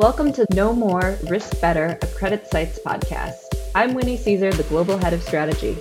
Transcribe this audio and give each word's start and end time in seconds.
Welcome 0.00 0.32
to 0.32 0.46
Know 0.54 0.72
More, 0.72 1.18
Risk 1.28 1.60
Better, 1.60 1.98
a 2.00 2.06
CreditSights 2.06 2.82
podcast. 2.82 3.34
I'm 3.74 3.92
Winnie 3.92 4.16
Cisar, 4.16 4.50
the 4.50 4.62
Global 4.62 4.96
Head 4.96 5.12
of 5.12 5.22
Strategy. 5.22 5.76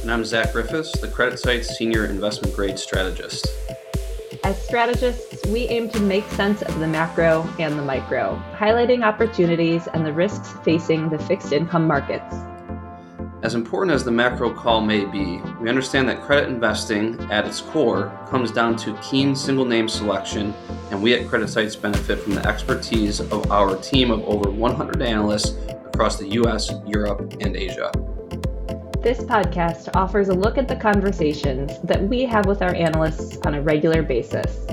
And 0.00 0.12
I'm 0.12 0.24
Zach 0.24 0.52
Griffiths, 0.52 0.96
the 1.00 1.08
CreditSights 1.08 1.64
Senior 1.64 2.04
Investment 2.04 2.54
Grade 2.54 2.78
Strategist. 2.78 3.48
As 4.44 4.64
strategists, 4.64 5.44
we 5.48 5.62
aim 5.62 5.90
to 5.90 5.98
make 5.98 6.24
sense 6.28 6.62
of 6.62 6.78
the 6.78 6.86
macro 6.86 7.42
and 7.58 7.76
the 7.76 7.82
micro, 7.82 8.40
highlighting 8.52 9.04
opportunities 9.04 9.88
and 9.88 10.06
the 10.06 10.12
risks 10.12 10.52
facing 10.62 11.08
the 11.08 11.18
fixed 11.18 11.52
income 11.52 11.88
markets. 11.88 12.36
As 13.42 13.56
important 13.56 13.92
as 13.92 14.04
the 14.04 14.10
macro 14.12 14.54
call 14.54 14.80
may 14.80 15.04
be, 15.04 15.42
we 15.60 15.68
understand 15.68 16.08
that 16.08 16.22
credit 16.22 16.48
investing, 16.48 17.18
at 17.28 17.44
its 17.44 17.60
core, 17.60 18.16
comes 18.30 18.52
down 18.52 18.76
to 18.76 18.96
keen 19.02 19.34
single 19.34 19.64
name 19.64 19.88
selection, 19.88 20.54
and 20.92 21.02
we 21.02 21.14
at 21.14 21.26
CreditSights 21.26 21.80
benefit 21.82 22.20
from 22.20 22.36
the 22.36 22.46
expertise 22.46 23.18
of 23.18 23.50
our 23.50 23.74
team 23.78 24.12
of 24.12 24.22
over 24.26 24.48
100 24.48 25.02
analysts 25.02 25.56
across 25.86 26.20
the 26.20 26.28
US, 26.28 26.70
Europe, 26.86 27.34
and 27.40 27.56
Asia. 27.56 27.90
This 29.02 29.18
podcast 29.18 29.88
offers 29.96 30.28
a 30.28 30.34
look 30.34 30.56
at 30.56 30.68
the 30.68 30.76
conversations 30.76 31.80
that 31.82 32.00
we 32.00 32.24
have 32.24 32.46
with 32.46 32.62
our 32.62 32.76
analysts 32.76 33.38
on 33.38 33.54
a 33.54 33.60
regular 33.60 34.04
basis. 34.04 34.64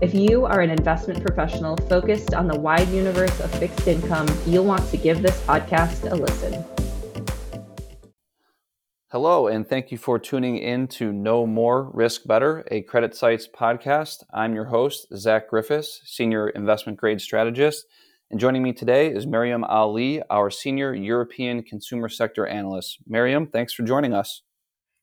If 0.00 0.14
you 0.14 0.46
are 0.46 0.62
an 0.62 0.70
investment 0.70 1.24
professional 1.24 1.76
focused 1.88 2.34
on 2.34 2.48
the 2.48 2.58
wide 2.58 2.88
universe 2.88 3.38
of 3.38 3.52
fixed 3.52 3.86
income, 3.86 4.26
you'll 4.46 4.64
want 4.64 4.90
to 4.90 4.96
give 4.96 5.22
this 5.22 5.40
podcast 5.42 6.10
a 6.10 6.16
listen. 6.16 6.64
Hello, 9.18 9.46
and 9.46 9.66
thank 9.66 9.90
you 9.90 9.96
for 9.96 10.18
tuning 10.18 10.58
in 10.58 10.86
to 10.88 11.10
Know 11.10 11.46
More, 11.46 11.90
Risk 11.94 12.26
Better, 12.26 12.62
a 12.70 12.82
CreditSights 12.82 13.46
podcast. 13.50 14.22
I'm 14.30 14.54
your 14.54 14.66
host, 14.66 15.06
Zach 15.16 15.48
Griffiths, 15.48 16.02
Senior 16.04 16.50
Investment 16.50 16.98
Grade 16.98 17.22
Strategist. 17.22 17.86
And 18.30 18.38
joining 18.38 18.62
me 18.62 18.74
today 18.74 19.08
is 19.10 19.24
Maryum 19.24 19.64
Ali, 19.66 20.20
our 20.28 20.50
Senior 20.50 20.94
European 20.94 21.62
Consumer 21.62 22.10
Sector 22.10 22.46
Analyst. 22.46 22.98
Maryum, 23.10 23.50
thanks 23.50 23.72
for 23.72 23.84
joining 23.84 24.12
us. 24.12 24.42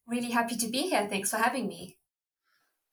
Really 0.06 0.30
happy 0.30 0.58
to 0.58 0.68
be 0.70 0.84
here. 0.84 1.08
Thanks 1.10 1.32
for 1.32 1.38
having 1.38 1.68
me. 1.68 1.98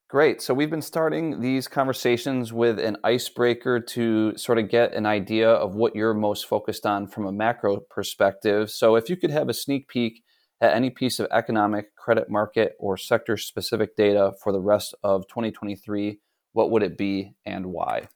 Great. 0.08 0.40
So, 0.40 0.54
we've 0.54 0.70
been 0.70 0.80
starting 0.80 1.42
these 1.42 1.68
conversations 1.68 2.50
with 2.50 2.78
an 2.78 2.96
icebreaker 3.04 3.78
to 3.78 4.38
sort 4.38 4.56
of 4.56 4.70
get 4.70 4.94
an 4.94 5.04
idea 5.04 5.50
of 5.50 5.74
what 5.74 5.94
you're 5.94 6.14
most 6.14 6.46
focused 6.46 6.86
on 6.86 7.06
from 7.08 7.26
a 7.26 7.32
macro 7.32 7.80
perspective. 7.90 8.70
So, 8.70 8.96
if 8.96 9.10
you 9.10 9.18
could 9.18 9.30
have 9.30 9.50
a 9.50 9.54
sneak 9.54 9.86
peek 9.86 10.22
at 10.60 10.74
any 10.74 10.90
piece 10.90 11.18
of 11.18 11.28
economic, 11.30 11.94
credit 11.96 12.30
market, 12.30 12.76
or 12.78 12.96
sector 12.96 13.36
specific 13.36 13.96
data 13.96 14.32
for 14.42 14.52
the 14.52 14.60
rest 14.60 14.94
of 15.02 15.26
2023, 15.28 16.20
what 16.52 16.70
would 16.70 16.82
it 16.82 16.98
be 16.98 17.34
and 17.46 17.66
why? 17.66 18.08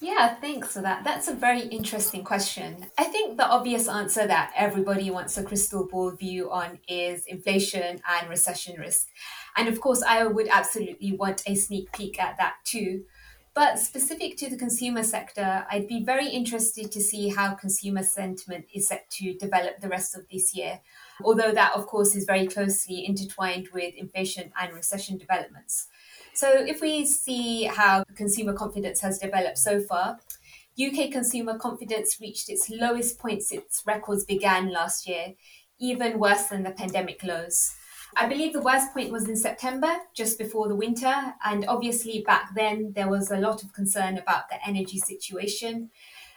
Yeah, 0.00 0.34
thanks 0.34 0.72
for 0.72 0.82
that. 0.82 1.04
That's 1.04 1.28
a 1.28 1.34
very 1.34 1.62
interesting 1.62 2.24
question. 2.24 2.86
I 2.98 3.04
think 3.04 3.38
the 3.38 3.46
obvious 3.46 3.88
answer 3.88 4.26
that 4.26 4.52
everybody 4.56 5.10
wants 5.10 5.38
a 5.38 5.44
crystal 5.44 5.86
ball 5.86 6.10
view 6.10 6.50
on 6.50 6.78
is 6.88 7.24
inflation 7.26 8.02
and 8.10 8.28
recession 8.28 8.78
risk. 8.78 9.08
And 9.56 9.68
of 9.68 9.80
course, 9.80 10.02
I 10.02 10.26
would 10.26 10.48
absolutely 10.48 11.12
want 11.12 11.42
a 11.46 11.54
sneak 11.54 11.92
peek 11.92 12.20
at 12.20 12.36
that 12.38 12.56
too. 12.64 13.04
But 13.54 13.78
specific 13.78 14.36
to 14.38 14.50
the 14.50 14.56
consumer 14.56 15.04
sector, 15.04 15.64
I'd 15.70 15.86
be 15.86 16.02
very 16.04 16.28
interested 16.28 16.90
to 16.90 17.00
see 17.00 17.28
how 17.28 17.54
consumer 17.54 18.02
sentiment 18.02 18.66
is 18.74 18.88
set 18.88 19.08
to 19.12 19.34
develop 19.34 19.78
the 19.80 19.88
rest 19.88 20.16
of 20.16 20.26
this 20.28 20.56
year 20.56 20.80
although 21.22 21.52
that, 21.52 21.72
of 21.74 21.86
course, 21.86 22.14
is 22.14 22.24
very 22.24 22.46
closely 22.46 23.06
intertwined 23.06 23.68
with 23.72 23.94
inflation 23.94 24.52
and 24.60 24.72
recession 24.74 25.18
developments. 25.18 25.88
So, 26.34 26.48
if 26.50 26.80
we 26.80 27.06
see 27.06 27.64
how 27.64 28.04
consumer 28.16 28.54
confidence 28.54 29.00
has 29.00 29.18
developed 29.18 29.58
so 29.58 29.80
far, 29.80 30.18
UK 30.80 31.12
consumer 31.12 31.56
confidence 31.56 32.20
reached 32.20 32.50
its 32.50 32.68
lowest 32.68 33.18
point 33.18 33.42
since 33.42 33.82
records 33.86 34.24
began 34.24 34.72
last 34.72 35.06
year, 35.06 35.34
even 35.78 36.18
worse 36.18 36.46
than 36.46 36.64
the 36.64 36.72
pandemic 36.72 37.22
lows. 37.22 37.74
I 38.16 38.28
believe 38.28 38.52
the 38.52 38.60
worst 38.60 38.92
point 38.92 39.10
was 39.10 39.28
in 39.28 39.36
September, 39.36 39.92
just 40.14 40.38
before 40.38 40.68
the 40.68 40.74
winter. 40.74 41.34
And 41.44 41.64
obviously, 41.66 42.22
back 42.26 42.54
then, 42.54 42.92
there 42.94 43.08
was 43.08 43.30
a 43.30 43.38
lot 43.38 43.62
of 43.62 43.72
concern 43.72 44.18
about 44.18 44.48
the 44.48 44.64
energy 44.66 44.98
situation. 44.98 45.90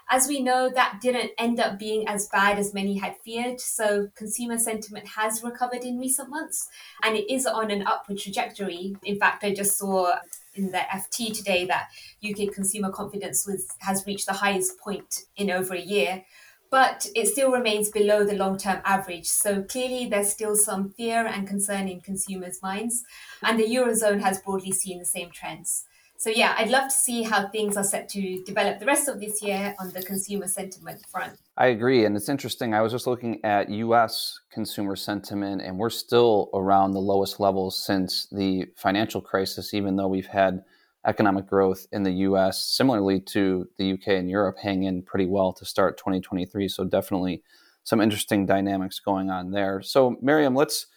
As 0.09 0.27
we 0.27 0.41
know, 0.41 0.69
that 0.69 0.99
didn't 1.01 1.31
end 1.37 1.59
up 1.59 1.77
being 1.77 2.07
as 2.07 2.29
bad 2.29 2.57
as 2.57 2.73
many 2.73 2.97
had 2.97 3.17
feared. 3.25 3.59
So 3.59 4.07
consumer 4.15 4.57
sentiment 4.57 5.07
has 5.09 5.43
recovered 5.43 5.83
in 5.83 5.99
recent 5.99 6.29
months 6.29 6.69
and 7.03 7.17
it 7.17 7.31
is 7.31 7.45
on 7.45 7.71
an 7.71 7.85
upward 7.85 8.17
trajectory. 8.17 8.95
In 9.03 9.19
fact, 9.19 9.43
I 9.43 9.53
just 9.53 9.77
saw 9.77 10.13
in 10.55 10.71
the 10.71 10.77
FT 10.77 11.35
today 11.35 11.65
that 11.65 11.89
UK 12.27 12.53
consumer 12.53 12.89
confidence 12.89 13.45
was 13.45 13.67
has 13.79 14.05
reached 14.07 14.27
the 14.27 14.33
highest 14.33 14.79
point 14.79 15.25
in 15.35 15.51
over 15.51 15.75
a 15.75 15.81
year. 15.81 16.23
But 16.69 17.07
it 17.15 17.27
still 17.27 17.51
remains 17.51 17.89
below 17.89 18.25
the 18.25 18.35
long 18.35 18.57
term 18.57 18.81
average. 18.83 19.27
So 19.27 19.63
clearly, 19.63 20.07
there's 20.07 20.31
still 20.31 20.55
some 20.55 20.89
fear 20.89 21.25
and 21.25 21.47
concern 21.47 21.87
in 21.87 22.01
consumers' 22.01 22.61
minds. 22.61 23.05
And 23.41 23.57
the 23.57 23.63
Eurozone 23.63 24.19
has 24.21 24.41
broadly 24.41 24.73
seen 24.73 24.99
the 24.99 25.05
same 25.05 25.31
trends. 25.31 25.85
So 26.27 26.33
yeah, 26.33 26.55
I'd 26.57 26.69
love 26.69 26.89
to 26.89 26.93
see 26.93 27.23
how 27.23 27.47
things 27.47 27.77
are 27.77 27.85
set 27.85 28.09
to 28.09 28.43
develop 28.43 28.79
the 28.81 28.85
rest 28.85 29.07
of 29.07 29.21
this 29.21 29.41
year 29.41 29.73
on 29.79 29.93
the 29.93 30.01
consumer 30.01 30.49
sentiment 30.49 31.05
front. 31.09 31.39
I 31.55 31.67
agree. 31.67 32.03
And 32.03 32.17
it's 32.17 32.27
interesting. 32.27 32.73
I 32.73 32.81
was 32.81 32.91
just 32.91 33.07
looking 33.07 33.39
at 33.45 33.69
US 33.69 34.37
consumer 34.51 34.97
sentiment, 34.97 35.61
and 35.61 35.77
we're 35.77 35.89
still 35.89 36.49
around 36.53 36.91
the 36.91 36.99
lowest 36.99 37.39
levels 37.39 37.81
since 37.81 38.27
the 38.29 38.65
financial 38.75 39.21
crisis, 39.21 39.73
even 39.73 39.95
though 39.95 40.09
we've 40.09 40.27
had 40.27 40.65
economic 41.05 41.47
growth 41.47 41.87
in 41.93 42.03
the 42.03 42.11
US, 42.11 42.61
similarly 42.61 43.21
to 43.21 43.69
the 43.77 43.93
UK 43.93 44.07
and 44.09 44.29
Europe, 44.29 44.57
hang 44.61 44.83
in 44.83 45.03
pretty 45.03 45.27
well 45.27 45.53
to 45.53 45.63
start 45.63 45.97
2023. 45.97 46.67
So 46.67 46.83
definitely 46.83 47.41
some 47.85 48.01
interesting 48.01 48.45
dynamics 48.45 48.99
going 48.99 49.29
on 49.29 49.51
there. 49.51 49.81
So, 49.81 50.17
Maryum, 50.21 50.57
let's 50.57 50.87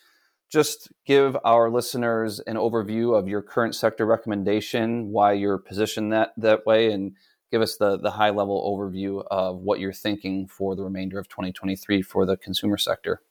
just 0.50 0.91
give 1.06 1.37
our 1.44 1.71
listeners 1.71 2.41
an 2.41 2.56
overview 2.56 3.16
of 3.16 3.28
your 3.28 3.41
current 3.41 3.75
sector 3.75 4.05
recommendation, 4.05 5.11
why 5.11 5.33
you're 5.33 5.59
positioned 5.59 6.12
that 6.12 6.33
that 6.37 6.66
way, 6.66 6.93
and 6.93 7.12
give 7.50 7.62
us 7.62 7.77
the 7.77 7.97
the 7.97 8.11
high 8.11 8.31
level 8.31 8.60
overview 8.77 9.25
of 9.31 9.60
what 9.60 9.81
you're 9.81 9.93
thinking 9.93 10.47
for 10.47 10.75
the 10.75 10.83
remainder 10.83 11.19
of 11.19 11.28
2023 11.28 12.03
for 12.03 12.27
the 12.27 12.37
consumer 12.37 12.77
sector. 12.77 13.22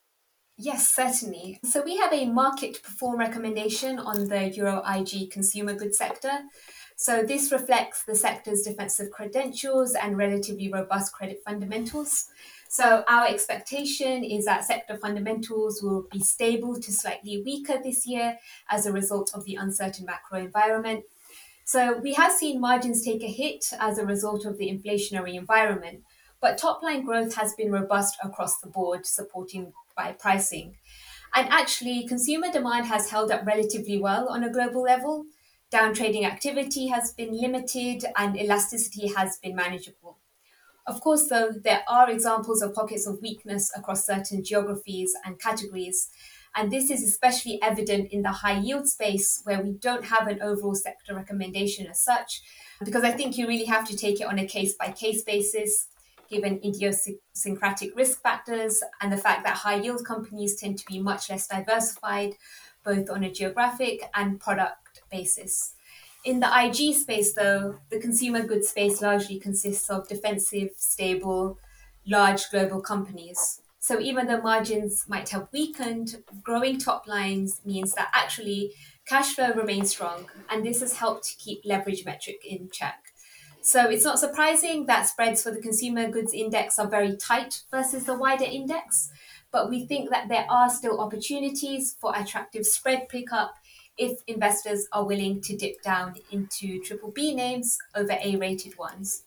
Yes, 0.62 0.90
certainly. 0.90 1.60
So 1.64 1.82
we 1.82 1.98
have 1.98 2.12
a 2.12 2.26
market 2.26 2.84
perform 2.84 3.20
recommendation 3.20 3.98
on 3.98 4.28
the 4.28 4.50
Euro 4.50 4.84
IG 4.86 5.32
consumer 5.32 5.74
goods 5.74 5.98
sector. 5.98 6.32
So 6.98 7.24
this 7.24 7.50
reflects 7.50 8.04
the 8.04 8.14
sector's 8.14 8.64
defensive 8.64 9.10
credentials 9.10 9.96
and 9.96 10.18
relatively 10.18 10.70
robust 10.70 11.14
credit 11.14 11.40
fundamentals. 11.46 12.28
So 12.72 13.04
our 13.08 13.26
expectation 13.28 14.24
is 14.24 14.46
that 14.46 14.64
sector 14.64 14.96
fundamentals 14.96 15.82
will 15.82 16.06
be 16.12 16.20
stable 16.20 16.80
to 16.80 16.92
slightly 16.94 17.42
weaker 17.44 17.82
this 17.84 18.06
year 18.06 18.38
as 18.70 18.86
a 18.86 18.94
result 18.94 19.32
of 19.34 19.44
the 19.46 19.56
uncertain 19.56 20.06
macro 20.06 20.38
environment. 20.38 21.06
So 21.66 21.98
we 21.98 22.14
have 22.14 22.32
seen 22.32 22.62
margins 22.62 23.04
take 23.04 23.24
a 23.24 23.28
hit 23.28 23.66
as 23.80 23.98
a 23.98 24.06
result 24.06 24.46
of 24.46 24.60
the 24.60 24.70
inflationary 24.70 25.34
environment, 25.34 26.04
but 26.40 26.60
top 26.60 26.84
line 26.84 27.04
growth 27.04 27.34
has 27.34 27.56
been 27.56 27.72
robust 27.72 28.18
across 28.24 28.60
the 28.60 28.70
board, 28.70 29.08
supporting 29.08 29.74
by 29.98 30.12
pricing. 30.12 30.76
And 31.36 31.50
actually, 31.50 32.08
consumer 32.08 32.52
demand 32.52 32.86
has 32.86 33.10
held 33.10 33.32
up 33.32 33.48
relatively 33.48 34.00
well 34.00 34.30
on 34.30 34.44
a 34.44 34.54
global 34.54 34.84
level. 34.84 35.26
Down 35.72 35.96
trading 35.96 36.24
activity 36.24 36.88
has 36.90 37.14
been 37.14 37.36
limited 37.36 38.06
and 38.16 38.40
elasticity 38.40 39.12
has 39.16 39.38
been 39.38 39.56
manageable. 39.56 40.20
Of 40.90 41.02
course, 41.02 41.28
though, 41.28 41.52
there 41.52 41.84
are 41.88 42.10
examples 42.10 42.64
of 42.64 42.74
pockets 42.74 43.06
of 43.06 43.22
weakness 43.22 43.72
across 43.78 44.08
certain 44.08 44.44
geographies 44.44 45.14
and 45.24 45.40
categories. 45.40 46.10
And 46.56 46.72
this 46.72 46.90
is 46.90 47.08
especially 47.08 47.62
evident 47.62 48.12
in 48.12 48.24
the 48.24 48.32
high 48.32 48.58
yield 48.58 48.90
space 48.90 49.40
where 49.44 49.62
we 49.62 49.74
don't 49.74 50.06
have 50.06 50.28
an 50.28 50.42
overall 50.42 50.74
sector 50.74 51.14
recommendation 51.14 51.86
as 51.86 52.02
such, 52.04 52.42
because 52.84 53.04
I 53.04 53.12
think 53.12 53.38
you 53.38 53.48
really 53.48 53.66
have 53.66 53.88
to 53.88 53.96
take 53.96 54.20
it 54.20 54.24
on 54.26 54.40
a 54.40 54.48
case 54.48 54.74
by 54.74 54.92
case 54.92 55.22
basis, 55.22 55.90
given 56.28 56.60
idiosyncratic 56.66 57.96
risk 57.96 58.24
factors 58.24 58.82
and 59.00 59.14
the 59.14 59.18
fact 59.18 59.44
that 59.44 59.58
high 59.58 59.80
yield 59.80 60.04
companies 60.04 60.60
tend 60.60 60.80
to 60.80 60.86
be 60.88 61.00
much 61.00 61.30
less 61.30 61.46
diversified, 61.48 62.34
both 62.84 63.12
on 63.12 63.24
a 63.24 63.32
geographic 63.32 64.02
and 64.16 64.40
product 64.40 65.02
basis. 65.12 65.76
In 66.26 66.42
the 66.42 66.50
IG 66.66 66.96
space, 66.96 67.34
though, 67.34 67.80
the 67.90 68.00
consumer 68.00 68.44
goods 68.46 68.70
space 68.70 69.02
largely 69.02 69.40
consists 69.40 69.90
of 69.90 70.08
defensive, 70.08 70.72
stable, 70.78 71.58
large 72.06 72.50
global 72.52 72.82
companies. 72.82 73.62
So 73.80 74.00
even 74.00 74.28
though 74.28 74.42
margins 74.42 75.06
might 75.08 75.30
have 75.30 75.48
weakened, 75.54 76.22
growing 76.44 76.78
top 76.78 77.08
lines 77.08 77.62
means 77.64 77.94
that 77.94 78.10
actually 78.14 78.74
cash 79.06 79.34
flow 79.34 79.54
remains 79.54 79.92
strong, 79.92 80.30
and 80.50 80.66
this 80.66 80.82
has 80.82 80.98
helped 80.98 81.24
to 81.26 81.38
keep 81.38 81.62
leverage 81.64 82.04
metric 82.06 82.42
in 82.46 82.70
check. 82.70 83.14
So 83.62 83.90
it's 83.90 84.04
not 84.04 84.20
surprising 84.20 84.86
that 84.88 85.08
spreads 85.08 85.44
for 85.44 85.52
the 85.52 85.62
consumer 85.62 86.10
goods 86.10 86.34
index 86.34 86.78
are 86.78 86.88
very 86.88 87.16
tight 87.16 87.64
versus 87.72 88.04
the 88.04 88.14
wider 88.14 88.46
index, 88.46 89.10
but 89.52 89.70
we 89.70 89.86
think 89.86 90.10
that 90.10 90.28
there 90.28 90.46
are 90.50 90.70
still 90.70 91.00
opportunities 91.00 91.96
for 92.00 92.14
attractive 92.16 92.66
spread 92.66 93.08
pickup 93.10 93.56
if 94.00 94.20
investors 94.28 94.88
are 94.92 95.06
willing 95.06 95.42
to 95.42 95.56
dip 95.56 95.82
down 95.84 96.16
into 96.32 96.80
triple 96.82 97.12
B 97.12 97.36
names 97.36 97.78
over 97.94 98.18
A 98.24 98.38
rated 98.38 98.78
ones. 98.78 99.24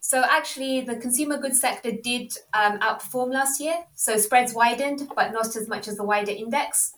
So 0.00 0.24
actually, 0.28 0.80
the 0.80 0.96
consumer 0.96 1.36
goods 1.36 1.60
sector 1.60 1.92
did 1.92 2.32
um, 2.54 2.78
outperform 2.78 3.32
last 3.32 3.60
year. 3.60 3.84
So 3.94 4.16
spreads 4.16 4.54
widened, 4.54 5.10
but 5.14 5.32
not 5.32 5.54
as 5.54 5.68
much 5.68 5.86
as 5.86 5.96
the 5.96 6.04
wider 6.04 6.32
index. 6.32 6.94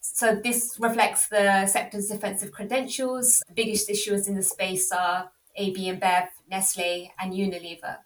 So 0.00 0.36
this 0.36 0.76
reflects 0.78 1.26
the 1.26 1.66
sector's 1.66 2.06
defensive 2.06 2.52
credentials. 2.52 3.42
The 3.48 3.54
biggest 3.54 3.88
issuers 3.88 4.28
in 4.28 4.36
the 4.36 4.42
space 4.42 4.92
are 4.92 5.30
AB 5.56 5.90
InBev, 5.90 6.28
Nestle, 6.48 7.10
and 7.18 7.32
Unilever. 7.32 7.98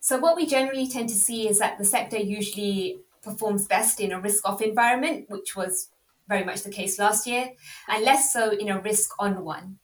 So 0.00 0.18
what 0.18 0.34
we 0.34 0.46
generally 0.46 0.88
tend 0.88 1.08
to 1.10 1.14
see 1.14 1.48
is 1.48 1.60
that 1.60 1.78
the 1.78 1.84
sector 1.84 2.16
usually 2.16 3.02
performs 3.22 3.66
best 3.66 4.00
in 4.00 4.12
a 4.12 4.20
risk-off 4.20 4.62
environment, 4.62 5.26
which 5.28 5.54
was 5.54 5.90
very 6.30 6.44
much 6.44 6.62
the 6.62 6.70
case 6.70 6.98
last 6.98 7.26
year, 7.26 7.50
and 7.88 8.04
less 8.04 8.32
so 8.32 8.52
in 8.52 8.70
a 8.70 8.80
risk-on 8.80 9.44
one. 9.44 9.76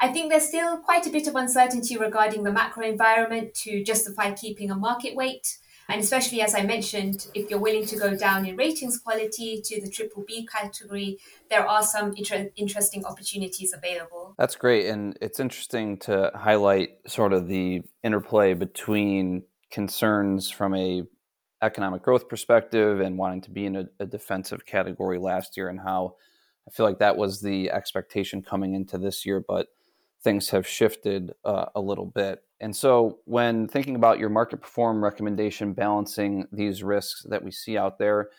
I 0.00 0.08
think 0.12 0.30
there's 0.30 0.48
still 0.48 0.78
quite 0.78 1.06
a 1.06 1.10
bit 1.10 1.26
of 1.26 1.34
uncertainty 1.34 1.98
regarding 1.98 2.44
the 2.44 2.52
macro 2.52 2.86
environment 2.86 3.54
to 3.64 3.84
justify 3.84 4.32
keeping 4.32 4.70
a 4.70 4.74
market 4.74 5.14
weight. 5.14 5.58
And 5.88 6.00
especially 6.00 6.40
as 6.40 6.54
I 6.54 6.62
mentioned, 6.62 7.26
if 7.34 7.50
you're 7.50 7.60
willing 7.60 7.86
to 7.86 7.96
go 7.96 8.16
down 8.16 8.46
in 8.46 8.56
ratings 8.56 8.98
quality 8.98 9.60
to 9.64 9.80
the 9.80 9.90
triple 9.90 10.24
B 10.26 10.46
category, 10.46 11.18
there 11.50 11.66
are 11.66 11.82
some 11.82 12.14
inter- 12.16 12.50
interesting 12.56 13.04
opportunities 13.04 13.74
available. 13.74 14.34
That's 14.38 14.56
great. 14.56 14.86
And 14.86 15.18
it's 15.20 15.40
interesting 15.40 15.98
to 15.98 16.30
highlight 16.34 16.90
sort 17.06 17.32
of 17.32 17.48
the 17.48 17.82
interplay 18.02 18.54
between 18.54 19.42
concerns 19.70 20.50
from 20.50 20.74
a 20.74 21.02
economic 21.62 22.02
growth 22.02 22.28
perspective 22.28 23.00
and 23.00 23.16
wanting 23.16 23.40
to 23.42 23.50
be 23.50 23.66
in 23.66 23.76
a, 23.76 23.88
a 24.00 24.06
defensive 24.06 24.66
category 24.66 25.18
last 25.18 25.56
year 25.56 25.68
and 25.68 25.80
how 25.80 26.16
I 26.66 26.70
feel 26.70 26.86
like 26.86 26.98
that 26.98 27.16
was 27.16 27.40
the 27.40 27.70
expectation 27.70 28.42
coming 28.42 28.74
into 28.74 28.98
this 28.98 29.26
year, 29.26 29.44
but 29.46 29.68
things 30.22 30.50
have 30.50 30.66
shifted 30.66 31.32
uh, 31.44 31.66
a 31.74 31.80
little 31.80 32.06
bit. 32.06 32.42
And 32.60 32.74
so, 32.74 33.18
when 33.24 33.66
thinking 33.66 33.96
about 33.96 34.20
your 34.20 34.28
market 34.28 34.60
perform 34.60 35.02
recommendation, 35.02 35.72
balancing 35.72 36.46
these 36.52 36.84
risks 36.84 37.26
that 37.28 37.42
we 37.42 37.50
see 37.50 37.76
out 37.76 37.98
there, 37.98 38.30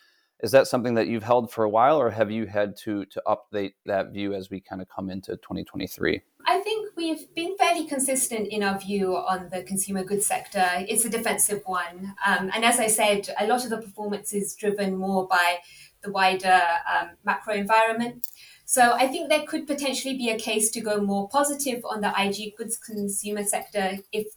is 0.43 0.51
that 0.51 0.67
something 0.67 0.93
that 0.95 1.07
you've 1.07 1.23
held 1.23 1.49
for 1.49 1.63
a 1.63 1.69
while, 1.69 1.97
or 1.97 2.11
have 2.11 2.29
you 2.29 2.45
had 2.45 2.75
to 2.75 3.05
to 3.05 3.23
update 3.25 3.75
that 3.85 4.11
view 4.11 4.33
as 4.33 4.49
we 4.49 4.59
kind 4.59 4.81
of 4.81 4.89
come 4.89 5.09
into 5.09 5.37
2023? 5.37 6.21
I 6.45 6.59
think 6.59 6.91
we've 6.97 7.33
been 7.33 7.55
fairly 7.57 7.87
consistent 7.87 8.49
in 8.49 8.61
our 8.61 8.77
view 8.77 9.15
on 9.15 9.49
the 9.53 9.63
consumer 9.63 10.03
goods 10.03 10.25
sector. 10.27 10.65
It's 10.89 11.05
a 11.05 11.09
defensive 11.09 11.61
one, 11.65 12.13
um, 12.27 12.51
and 12.53 12.65
as 12.65 12.77
I 12.77 12.87
said, 12.87 13.29
a 13.39 13.47
lot 13.47 13.63
of 13.63 13.69
the 13.69 13.77
performance 13.77 14.33
is 14.33 14.53
driven 14.53 14.97
more 14.97 15.27
by 15.29 15.59
the 16.03 16.11
wider 16.11 16.61
um, 16.93 17.11
macro 17.23 17.53
environment. 17.53 18.27
So 18.65 18.93
I 18.93 19.07
think 19.07 19.29
there 19.29 19.43
could 19.43 19.65
potentially 19.65 20.17
be 20.17 20.29
a 20.29 20.37
case 20.37 20.71
to 20.71 20.81
go 20.81 20.99
more 20.99 21.29
positive 21.29 21.85
on 21.85 22.01
the 22.01 22.13
IG 22.17 22.57
goods 22.57 22.77
consumer 22.77 23.43
sector 23.43 23.99
if 24.11 24.27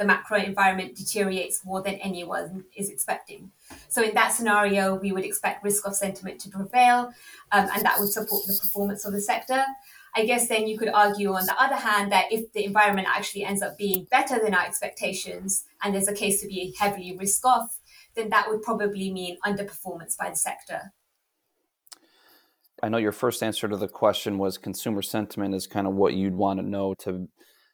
the 0.00 0.06
macro 0.06 0.38
environment 0.38 0.96
deteriorates 0.96 1.62
more 1.62 1.82
than 1.82 1.96
anyone 1.96 2.64
is 2.74 2.88
expecting. 2.88 3.50
So 3.90 4.02
in 4.02 4.14
that 4.14 4.32
scenario, 4.32 4.94
we 4.94 5.12
would 5.12 5.26
expect 5.26 5.62
risk 5.62 5.86
of 5.86 5.94
sentiment 5.94 6.40
to 6.40 6.48
prevail, 6.48 7.12
um, 7.52 7.68
and 7.74 7.84
that 7.84 8.00
would 8.00 8.08
support 8.08 8.46
the 8.46 8.58
performance 8.60 9.04
of 9.04 9.12
the 9.12 9.20
sector. 9.20 9.62
I 10.16 10.24
guess 10.24 10.48
then 10.48 10.66
you 10.66 10.78
could 10.78 10.88
argue, 10.88 11.34
on 11.34 11.44
the 11.44 11.62
other 11.62 11.76
hand, 11.76 12.10
that 12.12 12.32
if 12.32 12.50
the 12.54 12.64
environment 12.64 13.08
actually 13.10 13.44
ends 13.44 13.60
up 13.60 13.76
being 13.76 14.06
better 14.10 14.40
than 14.42 14.54
our 14.54 14.64
expectations, 14.64 15.64
and 15.82 15.94
there's 15.94 16.08
a 16.08 16.14
case 16.14 16.40
to 16.40 16.48
be 16.48 16.74
heavily 16.78 17.14
risk 17.14 17.44
off, 17.44 17.78
then 18.14 18.30
that 18.30 18.48
would 18.48 18.62
probably 18.62 19.12
mean 19.12 19.36
underperformance 19.44 20.16
by 20.16 20.30
the 20.30 20.36
sector. 20.36 20.94
I 22.82 22.88
know 22.88 22.96
your 22.96 23.12
first 23.12 23.42
answer 23.42 23.68
to 23.68 23.76
the 23.76 23.86
question 23.86 24.38
was 24.38 24.56
consumer 24.56 25.02
sentiment 25.02 25.54
is 25.54 25.66
kind 25.66 25.86
of 25.86 25.92
what 25.92 26.14
you'd 26.14 26.34
want 26.34 26.58
to 26.58 26.66
know 26.66 26.94
to 27.00 27.28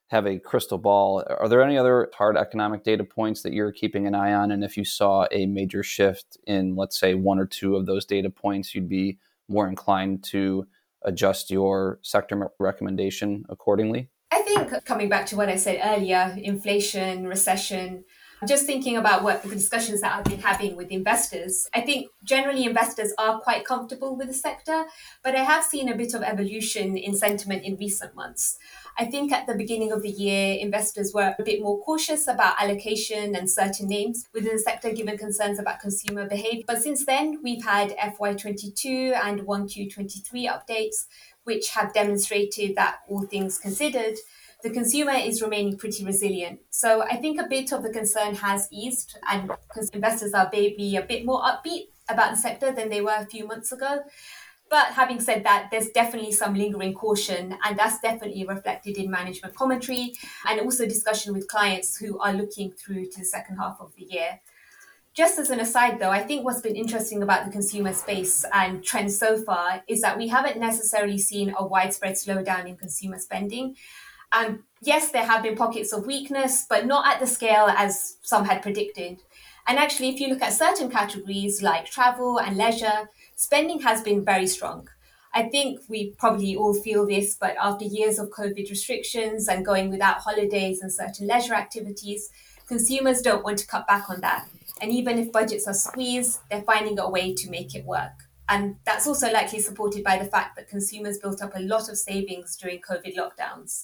have 0.09 0.27
a 0.27 0.39
crystal 0.39 0.79
ball. 0.79 1.25
Are 1.29 1.49
there 1.49 1.63
any 1.63 1.77
other 1.77 2.11
hard 2.15 2.37
economic 2.37 2.85
data 2.85 3.05
points 3.05 3.43
that 3.43 3.53
you're 3.53 3.73
keeping 3.73 4.07
an 4.07 4.15
eye 4.15 4.33
on? 4.35 4.51
And 4.51 4.63
if 4.63 4.77
you 4.77 4.85
saw 4.85 5.27
a 5.33 5.47
major 5.47 5.83
shift 5.83 6.37
in, 6.47 6.77
let's 6.77 6.99
say, 6.99 7.15
one 7.15 7.39
or 7.39 7.47
two 7.47 7.77
of 7.77 7.87
those 7.87 8.05
data 8.05 8.31
points, 8.31 8.75
you'd 8.75 8.89
be 8.89 9.19
more 9.49 9.69
inclined 9.69 10.23
to 10.25 10.67
adjust 11.03 11.51
your 11.51 11.99
sector 12.03 12.51
recommendation 12.59 13.45
accordingly? 13.49 14.09
I 14.31 14.43
think 14.43 14.85
coming 14.85 15.09
back 15.09 15.27
to 15.27 15.37
what 15.37 15.49
I 15.49 15.57
said 15.57 15.81
earlier 15.83 16.37
inflation, 16.37 17.27
recession, 17.27 18.05
just 18.47 18.67
thinking 18.67 18.97
about 18.97 19.23
what 19.23 19.43
the 19.43 19.49
discussions 19.49 20.03
that 20.03 20.15
I've 20.15 20.25
been 20.25 20.41
having 20.41 20.77
with 20.77 20.91
investors, 20.91 21.69
I 21.73 21.81
think 21.81 22.09
generally 22.23 22.65
investors 22.65 23.13
are 23.19 23.41
quite 23.41 23.65
comfortable 23.65 24.17
with 24.17 24.29
the 24.29 24.35
sector, 24.35 24.85
but 25.23 25.35
I 25.35 25.43
have 25.43 25.65
seen 25.65 25.89
a 25.89 25.97
bit 25.97 26.13
of 26.13 26.23
evolution 26.23 26.97
in 26.97 27.17
sentiment 27.17 27.65
in 27.65 27.77
recent 27.77 28.15
months. 28.15 28.59
I 28.99 29.05
think 29.05 29.31
at 29.31 29.47
the 29.47 29.55
beginning 29.55 29.93
of 29.93 30.03
the 30.03 30.09
year, 30.09 30.57
investors 30.59 31.13
were 31.13 31.35
a 31.39 31.43
bit 31.43 31.61
more 31.61 31.79
cautious 31.81 32.27
about 32.27 32.61
allocation 32.63 33.37
and 33.37 33.51
certain 33.51 33.89
names 33.89 34.27
within 34.33 34.57
the 34.57 34.63
sector 34.63 34.91
given 34.91 35.19
concerns 35.19 35.59
about 35.59 35.81
consumer 35.81 36.27
behavior. 36.27 36.65
But 36.67 36.83
since 36.83 37.05
then, 37.05 37.41
we've 37.43 37.65
had 37.65 37.95
FY22 37.99 39.15
and 39.15 39.41
1Q23 39.41 40.49
updates, 40.49 41.07
which 41.45 41.71
have 41.71 41.93
demonstrated 41.93 42.75
that 42.77 43.01
all 43.09 43.27
things 43.27 43.59
considered, 43.59 44.17
the 44.63 44.71
consumer 44.71 45.13
is 45.13 45.43
remaining 45.43 45.77
pretty 45.77 46.05
resilient. 46.05 46.61
So 46.71 47.03
I 47.03 47.17
think 47.17 47.39
a 47.39 47.47
bit 47.47 47.73
of 47.73 47.83
the 47.83 47.91
concern 47.91 48.35
has 48.37 48.67
eased, 48.73 49.19
and 49.31 49.51
investors 49.93 50.33
are 50.33 50.49
maybe 50.51 50.97
a 50.97 51.03
bit 51.03 51.27
more 51.27 51.43
upbeat 51.43 51.89
about 52.09 52.31
the 52.31 52.41
sector 52.41 52.73
than 52.73 52.89
they 52.89 53.01
were 53.01 53.17
a 53.19 53.27
few 53.27 53.47
months 53.47 53.73
ago. 53.73 54.01
But 54.69 54.87
having 54.89 55.21
said 55.21 55.45
that, 55.45 55.69
there's 55.71 55.91
definitely 55.91 56.33
some 56.33 56.55
lingering 56.55 56.95
caution, 56.95 57.57
and 57.65 57.79
that's 57.79 58.01
definitely 58.01 58.45
reflected 58.45 58.97
in 58.97 59.11
management 59.11 59.55
commentary 59.55 60.15
and 60.49 60.61
also 60.61 60.87
discussion 60.87 61.33
with 61.33 61.47
clients 61.47 61.97
who 61.97 62.19
are 62.19 62.33
looking 62.33 62.73
through 62.73 63.07
to 63.11 63.19
the 63.21 63.25
second 63.25 63.59
half 63.59 63.77
of 63.81 63.95
the 63.95 64.05
year. 64.05 64.41
Just 65.15 65.39
as 65.39 65.49
an 65.49 65.61
aside, 65.61 65.99
though, 65.99 66.11
I 66.11 66.23
think 66.23 66.45
what's 66.45 66.61
been 66.61 66.77
interesting 66.77 67.23
about 67.23 67.47
the 67.47 67.51
consumer 67.51 67.95
space 67.95 68.45
and 68.53 68.85
trends 68.85 69.19
so 69.19 69.43
far 69.43 69.83
is 69.89 70.03
that 70.03 70.19
we 70.19 70.29
haven't 70.29 70.59
necessarily 70.59 71.17
seen 71.17 71.55
a 71.57 71.67
widespread 71.67 72.15
slowdown 72.15 72.69
in 72.69 72.77
consumer 72.77 73.19
spending. 73.19 73.77
And 74.33 74.59
yes, 74.83 75.13
there 75.13 75.25
have 75.25 75.43
been 75.43 75.57
pockets 75.57 75.93
of 75.93 76.05
weakness, 76.05 76.67
but 76.69 76.85
not 76.85 77.07
at 77.07 77.21
the 77.21 77.27
scale 77.27 77.67
as 77.69 78.17
some 78.21 78.45
had 78.45 78.61
predicted. 78.61 79.23
And 79.67 79.79
actually, 79.79 80.11
if 80.11 80.21
you 80.21 80.29
look 80.29 80.43
at 80.43 80.53
certain 80.53 80.91
categories 80.91 81.63
like 81.63 81.87
travel 81.87 82.39
and 82.39 82.57
leisure, 82.57 83.09
spending 83.37 83.81
has 83.83 84.03
been 84.03 84.25
very 84.25 84.47
strong. 84.47 84.89
I 85.33 85.45
think 85.45 85.81
we 85.89 86.15
probably 86.19 86.57
all 86.57 86.75
feel 86.75 87.07
this, 87.07 87.37
but 87.39 87.55
after 87.61 87.85
years 87.85 88.19
of 88.19 88.31
COVID 88.31 88.71
restrictions 88.71 89.49
and 89.49 89.65
going 89.65 89.91
without 89.91 90.19
holidays 90.19 90.81
and 90.81 90.93
certain 90.93 91.27
leisure 91.27 91.55
activities, 91.55 92.31
consumers 92.67 93.21
don't 93.21 93.45
want 93.45 93.59
to 93.59 93.67
cut 93.67 93.87
back 93.87 94.09
on 94.09 94.23
that. 94.23 94.49
And 94.81 94.91
even 94.91 95.19
if 95.19 95.33
budgets 95.33 95.69
are 95.69 95.75
squeezed, 95.75 96.41
they're 96.51 96.63
finding 96.63 96.99
a 96.99 97.09
way 97.09 97.35
to 97.35 97.51
make 97.51 97.75
it 97.75 97.85
work. 97.85 98.13
And 98.49 98.77
that's 98.85 99.07
also 99.07 99.31
likely 99.31 99.61
supported 99.61 100.03
by 100.03 100.19
the 100.19 100.25
fact 100.25 100.57
that 100.57 100.69
consumers 100.69 101.19
built 101.19 101.43
up 101.43 101.55
a 101.55 101.61
lot 101.61 101.89
of 101.89 101.99
savings 101.99 102.57
during 102.57 102.81
COVID 102.81 103.15
lockdowns. 103.17 103.83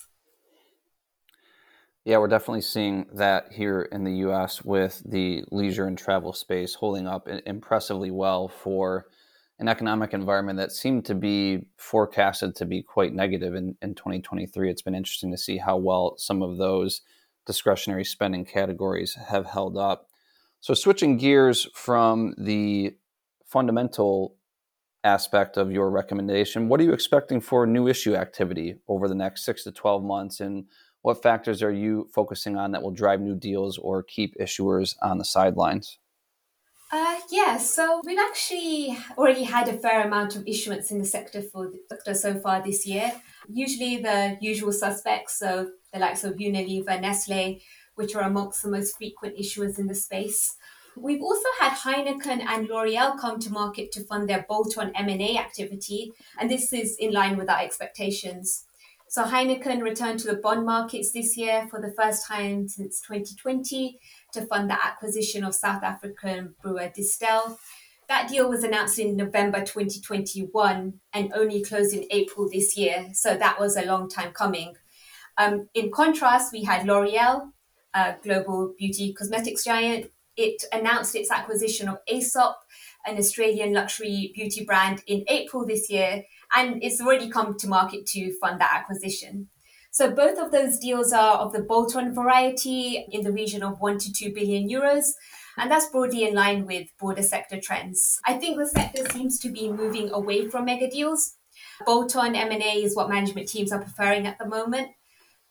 Yeah, 2.05 2.19
we're 2.19 2.29
definitely 2.29 2.63
seeing 2.63 3.07
that 3.13 3.53
here 3.53 3.83
in 3.93 4.05
the 4.05 4.15
US 4.29 4.65
with 4.65 5.03
the 5.05 5.45
leisure 5.51 5.87
and 5.87 5.99
travel 5.99 6.33
space 6.33 6.75
holding 6.75 7.07
up 7.07 7.29
impressively 7.47 8.11
well 8.11 8.49
for 8.49 9.07
an 9.63 9.69
economic 9.69 10.13
environment 10.13 10.59
that 10.59 10.73
seemed 10.73 11.05
to 11.05 11.15
be 11.15 11.61
forecasted 11.77 12.57
to 12.57 12.67
be 12.67 12.83
quite 12.83 13.15
negative 13.15 13.55
in, 13.55 13.77
in 13.81 13.95
2023. 13.95 14.69
It's 14.69 14.83
been 14.83 14.95
interesting 14.95 15.31
to 15.31 15.39
see 15.39 15.57
how 15.57 15.77
well 15.77 16.15
some 16.19 16.43
of 16.43 16.59
those 16.59 17.01
discretionary 17.47 18.05
spending 18.05 18.45
categories 18.45 19.17
have 19.29 19.47
held 19.47 19.77
up. 19.77 20.09
So, 20.61 20.75
switching 20.75 21.17
gears 21.17 21.69
from 21.75 22.35
the 22.37 22.97
fundamental 23.47 24.35
aspect 25.05 25.57
of 25.57 25.71
your 25.71 25.91
recommendation, 25.91 26.69
what 26.69 26.81
are 26.81 26.85
you 26.85 26.93
expecting 26.93 27.41
for 27.41 27.65
new 27.65 27.87
issue 27.87 28.17
activity 28.17 28.75
over 28.89 29.07
the 29.07 29.15
next 29.15 29.45
six 29.45 29.63
to 29.63 29.71
12 29.71 30.03
months? 30.03 30.41
And 30.41 30.65
what 31.03 31.23
factors 31.23 31.63
are 31.63 31.73
you 31.73 32.09
focusing 32.13 32.57
on 32.57 32.73
that 32.73 32.83
will 32.83 32.91
drive 32.91 33.21
new 33.21 33.37
deals 33.37 33.79
or 33.79 34.03
keep 34.03 34.35
issuers 34.41 34.97
on 35.03 35.19
the 35.19 35.25
sidelines? 35.25 35.99
Uh, 36.95 37.19
yeah, 37.31 37.57
so 37.57 38.03
we've 38.05 38.19
actually 38.19 38.99
already 39.17 39.45
had 39.45 39.67
a 39.67 39.79
fair 39.79 40.07
amount 40.07 40.37
of 40.37 40.47
issuance 40.47 40.91
in 40.91 40.99
the 40.99 41.07
sector 41.07 41.41
for 41.41 41.67
the 41.67 41.81
sector 41.89 42.13
so 42.13 42.39
far 42.39 42.63
this 42.63 42.87
year. 42.87 43.11
Usually 43.49 43.97
the 43.97 44.37
usual 44.43 44.73
suspects, 44.73 45.39
so 45.39 45.71
the 45.91 45.99
likes 45.99 46.23
of 46.23 46.35
Unilever, 46.35 47.01
Nestle, 47.01 47.63
which 47.95 48.15
are 48.15 48.25
amongst 48.25 48.63
the 48.63 48.69
most 48.69 48.99
frequent 48.99 49.39
issuers 49.39 49.79
in 49.79 49.87
the 49.87 49.95
space. 49.95 50.57
We've 50.95 51.23
also 51.23 51.49
had 51.59 51.73
Heineken 51.79 52.45
and 52.47 52.69
L'Oreal 52.69 53.19
come 53.19 53.41
to 53.41 53.51
market 53.51 53.91
to 53.93 54.05
fund 54.05 54.29
their 54.29 54.45
bolt-on 54.47 54.93
M&A 54.95 55.39
activity, 55.39 56.13
and 56.39 56.51
this 56.51 56.75
is 56.75 56.97
in 56.99 57.11
line 57.11 57.39
with 57.39 57.49
our 57.49 57.61
expectations. 57.63 58.67
So 59.13 59.25
Heineken 59.25 59.83
returned 59.83 60.21
to 60.21 60.29
the 60.29 60.39
bond 60.39 60.65
markets 60.65 61.13
this 61.13 61.37
year 61.37 61.67
for 61.69 61.83
the 61.83 61.93
first 61.93 62.27
time 62.27 62.67
since 62.67 63.03
2020 63.03 64.01
to 64.33 64.47
fund 64.47 64.71
the 64.71 64.83
acquisition 64.83 65.45
of 65.45 65.55
South 65.55 65.83
African 65.83 66.55
brewer 66.63 66.91
Distell. 66.97 67.59
That 68.09 68.31
deal 68.31 68.49
was 68.49 68.65
announced 68.65 68.99
in 68.99 69.15
November 69.15 69.61
2021 69.61 70.95
and 71.13 71.33
only 71.35 71.63
closed 71.63 71.93
in 71.93 72.07
April 72.11 72.49
this 72.51 72.75
year, 72.75 73.11
so 73.13 73.37
that 73.37 73.61
was 73.61 73.77
a 73.77 73.85
long 73.85 74.09
time 74.09 74.33
coming. 74.33 74.77
Um, 75.37 75.69
in 75.75 75.91
contrast, 75.91 76.51
we 76.51 76.65
had 76.65 76.87
L'Oreal 76.87 77.53
a 77.93 78.15
global 78.23 78.73
beauty 78.79 79.13
cosmetics 79.13 79.65
giant. 79.65 80.11
It 80.39 80.65
announced 80.73 81.15
its 81.15 81.31
acquisition 81.31 81.87
of 81.87 81.99
Aesop, 82.09 82.57
an 83.07 83.19
Australian 83.19 83.73
luxury 83.73 84.33
beauty 84.35 84.65
brand, 84.65 85.03
in 85.07 85.25
April 85.29 85.67
this 85.67 85.91
year, 85.91 86.25
and 86.55 86.83
it's 86.83 87.01
already 87.01 87.29
come 87.29 87.57
to 87.59 87.69
market 87.69 88.07
to 88.07 88.33
fund 88.39 88.61
that 88.61 88.73
acquisition. 88.75 89.49
So 89.91 90.11
both 90.11 90.39
of 90.39 90.53
those 90.53 90.79
deals 90.79 91.13
are 91.13 91.37
of 91.37 91.53
the 91.53 91.61
bolt-on 91.61 92.15
variety 92.15 93.05
in 93.11 93.25
the 93.25 93.33
region 93.33 93.63
of 93.63 93.79
1 93.79 93.99
to 93.99 94.13
2 94.13 94.33
billion 94.33 94.69
euros. 94.69 95.11
And 95.59 95.71
that's 95.71 95.91
broadly 95.91 96.25
in 96.27 96.35
line 96.35 96.65
with 96.65 96.89
broader 96.99 97.23
sector 97.23 97.61
trends. 97.61 98.19
I 98.27 98.35
think 98.35 98.57
the 98.57 98.67
sector 98.67 99.05
seems 99.11 99.39
to 99.41 99.51
be 99.51 99.71
moving 99.71 100.11
away 100.11 100.49
from 100.49 100.65
mega 100.65 100.89
deals. 100.89 101.37
Bolt-on 101.85 102.35
M&A 102.35 102.83
is 102.83 102.97
what 102.97 103.11
management 103.11 103.49
teams 103.49 103.71
are 103.71 103.83
preferring 103.83 104.27
at 104.27 104.39
the 104.39 104.49
moment. 104.49 104.89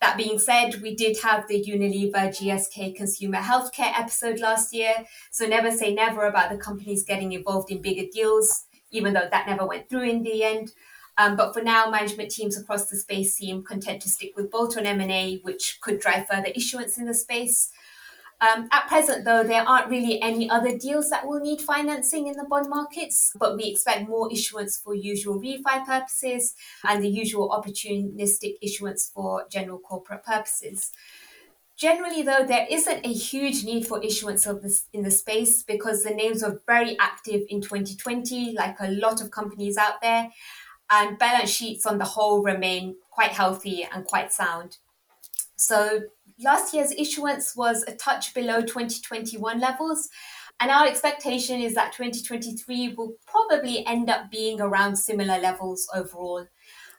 That 0.02 0.18
being 0.18 0.40
said, 0.40 0.82
we 0.82 0.96
did 0.96 1.20
have 1.20 1.48
the 1.48 1.64
Unilever 1.64 2.30
GSK 2.30 2.96
consumer 2.96 3.38
healthcare 3.38 3.98
episode 3.98 4.40
last 4.40 4.74
year. 4.74 5.06
So 5.30 5.46
never 5.46 5.70
say 5.70 5.94
never 5.94 6.26
about 6.26 6.50
the 6.50 6.58
companies 6.58 7.06
getting 7.06 7.34
involved 7.34 7.70
in 7.70 7.84
bigger 7.84 8.10
deals, 8.12 8.66
even 8.90 9.14
though 9.14 9.28
that 9.30 9.48
never 9.48 9.66
went 9.66 9.90
through 9.90 10.10
in 10.10 10.24
the 10.24 10.44
end. 10.44 10.72
Um, 11.20 11.36
but 11.36 11.54
for 11.54 11.62
now, 11.62 11.88
management 11.92 12.32
teams 12.32 12.58
across 12.58 12.88
the 12.88 12.98
space 12.98 13.36
seem 13.36 13.64
content 13.64 14.02
to 14.02 14.10
stick 14.10 14.36
with 14.36 14.50
bolt-on 14.50 14.88
M&A, 14.88 15.38
which 15.44 15.78
could 15.82 16.00
drive 16.00 16.28
further 16.28 16.50
issuance 16.56 16.98
in 16.98 17.06
the 17.06 17.14
space. 17.14 17.70
Um, 18.42 18.68
at 18.72 18.88
present, 18.88 19.24
though, 19.24 19.44
there 19.44 19.62
aren't 19.62 19.92
really 19.92 20.20
any 20.20 20.50
other 20.50 20.76
deals 20.76 21.12
that 21.12 21.28
will 21.28 21.40
need 21.40 21.62
financing 21.62 22.26
in 22.26 22.34
the 22.34 22.44
bond 22.44 22.70
markets, 22.70 23.32
but 23.40 23.56
we 23.56 23.66
expect 23.66 24.10
more 24.10 24.32
issuance 24.32 24.78
for 24.78 24.96
usual 24.96 25.40
refi 25.40 25.86
purposes 25.86 26.56
and 26.84 27.04
the 27.04 27.08
usual 27.08 27.50
opportunistic 27.50 28.56
issuance 28.60 29.12
for 29.14 29.46
general 29.52 29.78
corporate 29.78 30.24
purposes. 30.24 30.92
Generally, 31.78 32.24
though, 32.24 32.44
there 32.44 32.66
isn't 32.70 33.06
a 33.06 33.14
huge 33.14 33.64
need 33.64 33.86
for 33.86 34.04
issuance 34.04 34.48
of 34.48 34.64
this 34.64 34.86
in 34.92 35.04
the 35.04 35.12
space 35.12 35.62
because 35.62 36.04
the 36.04 36.10
names 36.10 36.42
were 36.42 36.62
very 36.66 36.98
active 37.00 37.42
in 37.48 37.62
2020, 37.62 38.54
like 38.54 38.78
a 38.80 38.90
lot 38.90 39.22
of 39.22 39.30
companies 39.30 39.78
out 39.78 40.02
there, 40.02 40.30
and 40.90 41.20
balance 41.20 41.50
sheets 41.52 41.86
on 41.86 42.00
the 42.00 42.06
whole 42.06 42.42
remain 42.42 42.96
quite 43.12 43.32
healthy 43.32 43.88
and 43.92 44.06
quite 44.06 44.34
sound. 44.34 44.78
So 45.62 46.02
last 46.44 46.74
year's 46.74 46.92
issuance 46.92 47.56
was 47.56 47.84
a 47.84 47.96
touch 47.96 48.34
below 48.34 48.62
2021 48.62 49.60
levels. 49.60 50.10
And 50.60 50.70
our 50.70 50.88
expectation 50.88 51.60
is 51.62 51.76
that 51.76 51.94
2023 51.94 52.96
will 52.96 53.14
probably 53.26 53.86
end 53.86 54.10
up 54.10 54.30
being 54.30 54.62
around 54.62 54.96
similar 54.96 55.40
levels 55.40 55.88
overall, 55.94 56.46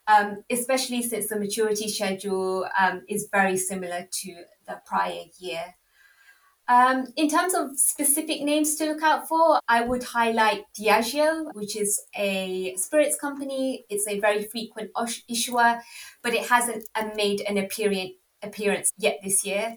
um, 0.07 0.45
especially 0.50 1.02
since 1.02 1.28
the 1.28 1.38
maturity 1.38 1.88
schedule 1.88 2.66
um, 2.81 3.02
is 3.09 3.28
very 3.31 3.57
similar 3.57 4.09
to 4.11 4.35
the 4.66 4.81
prior 4.87 5.25
year. 5.38 5.75
Um, 6.69 7.09
in 7.16 7.28
terms 7.28 7.54
of 7.54 7.78
specific 7.78 8.42
names 8.42 8.76
to 8.76 8.87
look 8.87 9.02
out 9.02 9.28
for, 9.28 9.61
I 9.69 9.83
would 9.83 10.04
highlight 10.04 10.64
Diageo, 10.78 11.52
which 11.54 11.76
is 11.76 12.00
a 12.16 12.75
spirits 12.76 13.16
company. 13.16 13.85
It's 13.90 14.07
a 14.09 14.21
very 14.21 14.45
frequent 14.45 14.90
issuer, 15.28 15.81
but 16.23 16.33
it 16.33 16.47
hasn't 16.47 16.88
uh, 16.95 17.11
made 17.14 17.42
an 17.42 17.59
appearance 17.59 18.12
appearance 18.43 18.93
yet 18.99 19.21
this 19.23 19.45
year. 19.45 19.77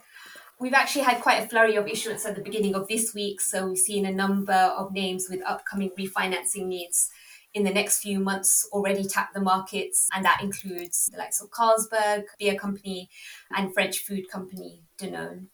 We've 0.60 0.74
actually 0.74 1.04
had 1.04 1.22
quite 1.22 1.44
a 1.44 1.48
flurry 1.48 1.76
of 1.76 1.88
issuance 1.88 2.26
at 2.26 2.36
the 2.36 2.42
beginning 2.42 2.76
of 2.76 2.88
this 2.88 3.14
week, 3.14 3.42
so 3.42 3.68
we've 3.68 3.78
seen 3.78 4.06
a 4.06 4.12
number 4.12 4.54
of 4.54 4.94
names 4.94 5.28
with 5.30 5.46
upcoming 5.46 5.92
refinancing 6.00 6.68
needs 6.68 7.10
in 7.56 7.64
the 7.64 7.74
next 7.74 8.00
few 8.00 8.20
months 8.20 8.68
already 8.74 9.06
tap 9.06 9.34
the 9.34 9.40
markets, 9.40 10.10
and 10.14 10.24
that 10.26 10.42
includes 10.44 11.10
the 11.12 11.18
likes 11.18 11.42
of 11.42 11.50
Carlsberg, 11.50 12.26
beer 12.38 12.56
company, 12.56 13.10
and 13.56 13.74
French 13.74 14.00
food 14.00 14.30
company 14.30 14.84
Danone. 15.00 15.48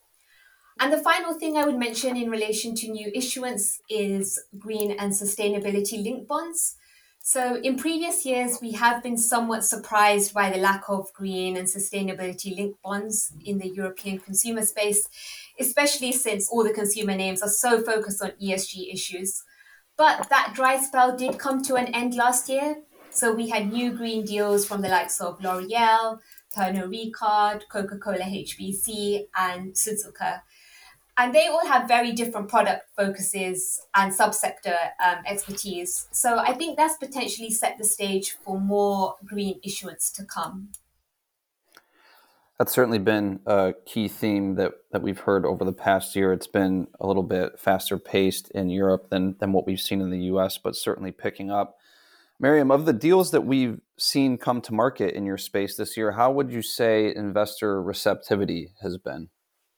And 0.80 0.92
the 0.92 0.98
final 0.98 1.36
thing 1.36 1.58
I 1.58 1.66
would 1.66 1.78
mention 1.78 2.18
in 2.18 2.32
relation 2.32 2.74
to 2.76 2.90
new 2.90 3.12
issuance 3.14 3.80
is 3.88 4.42
green 4.58 4.92
and 4.92 5.12
sustainability 5.14 6.04
linked 6.04 6.28
bonds. 6.28 6.76
So, 7.24 7.62
in 7.62 7.78
previous 7.78 8.26
years, 8.26 8.58
we 8.62 8.72
have 8.72 9.04
been 9.04 9.16
somewhat 9.16 9.64
surprised 9.64 10.34
by 10.34 10.50
the 10.50 10.58
lack 10.58 10.90
of 10.90 11.14
green 11.14 11.56
and 11.56 11.68
sustainability 11.68 12.56
linked 12.56 12.82
bonds 12.82 13.32
in 13.46 13.60
the 13.60 13.70
European 13.70 14.18
consumer 14.18 14.66
space, 14.66 15.08
especially 15.60 16.14
since 16.14 16.50
all 16.50 16.64
the 16.64 16.74
consumer 16.74 17.16
names 17.16 17.44
are 17.44 17.50
so 17.50 17.84
focused 17.84 18.24
on 18.24 18.32
ESG 18.42 18.92
issues. 18.92 19.44
But 19.98 20.30
that 20.30 20.54
dry 20.56 20.82
spell 20.82 21.16
did 21.16 21.38
come 21.38 21.62
to 21.66 21.76
an 21.76 21.94
end 21.94 22.16
last 22.16 22.50
year. 22.50 22.78
So, 23.12 23.36
we 23.36 23.50
had 23.50 23.72
new 23.72 23.92
green 23.92 24.26
deals 24.26 24.66
from 24.66 24.82
the 24.82 24.90
likes 24.90 25.22
of 25.22 25.40
L'Oreal, 25.44 26.20
Pernod 26.58 26.90
Ricard, 26.90 27.62
Coca 27.72 28.00
Cola 28.00 28.24
HBC, 28.24 29.28
and 29.38 29.74
Suzuka 29.74 30.42
and 31.22 31.36
they 31.36 31.48
all 31.48 31.68
have 31.68 31.88
very 31.88 32.12
different 32.14 32.48
product 32.48 32.88
focuses 32.96 33.80
and 33.96 34.12
subsector 34.12 34.76
um, 35.06 35.18
expertise. 35.28 36.08
So 36.12 36.40
I 36.40 36.54
think 36.54 36.78
that's 36.78 36.98
potentially 36.98 37.52
set 37.52 37.78
the 37.78 37.84
stage 37.84 38.32
for 38.44 38.60
more 38.60 39.18
green 39.24 39.60
issuance 39.64 40.10
to 40.14 40.26
come. 40.26 40.70
That's 42.58 42.74
certainly 42.74 42.98
been 42.98 43.40
a 43.46 43.74
key 43.86 44.08
theme 44.08 44.56
that, 44.56 44.72
that 44.92 45.04
we've 45.04 45.20
heard 45.20 45.46
over 45.46 45.64
the 45.64 45.74
past 45.74 46.16
year. 46.16 46.34
It's 46.34 46.48
been 46.48 46.88
a 47.00 47.06
little 47.06 47.24
bit 47.24 47.60
faster 47.60 48.00
paced 48.00 48.50
in 48.52 48.72
Europe 48.72 49.12
than, 49.12 49.36
than 49.40 49.52
what 49.52 49.68
we've 49.68 49.80
seen 49.80 50.02
in 50.02 50.10
the 50.10 50.24
US, 50.34 50.58
but 50.58 50.76
certainly 50.76 51.12
picking 51.12 51.52
up. 51.52 51.76
Maryum, 52.42 52.74
of 52.74 52.88
the 52.88 52.94
deals 52.94 53.30
that 53.30 53.42
we've 53.42 53.80
seen 54.00 54.40
come 54.40 54.60
to 54.62 54.74
market 54.74 55.14
in 55.14 55.28
your 55.28 55.38
space 55.38 55.76
this 55.76 55.96
year, 55.96 56.14
how 56.14 56.32
would 56.32 56.52
you 56.52 56.64
say 56.64 57.14
investor 57.16 57.80
receptivity 57.80 58.74
has 58.82 58.98
been? 58.98 59.30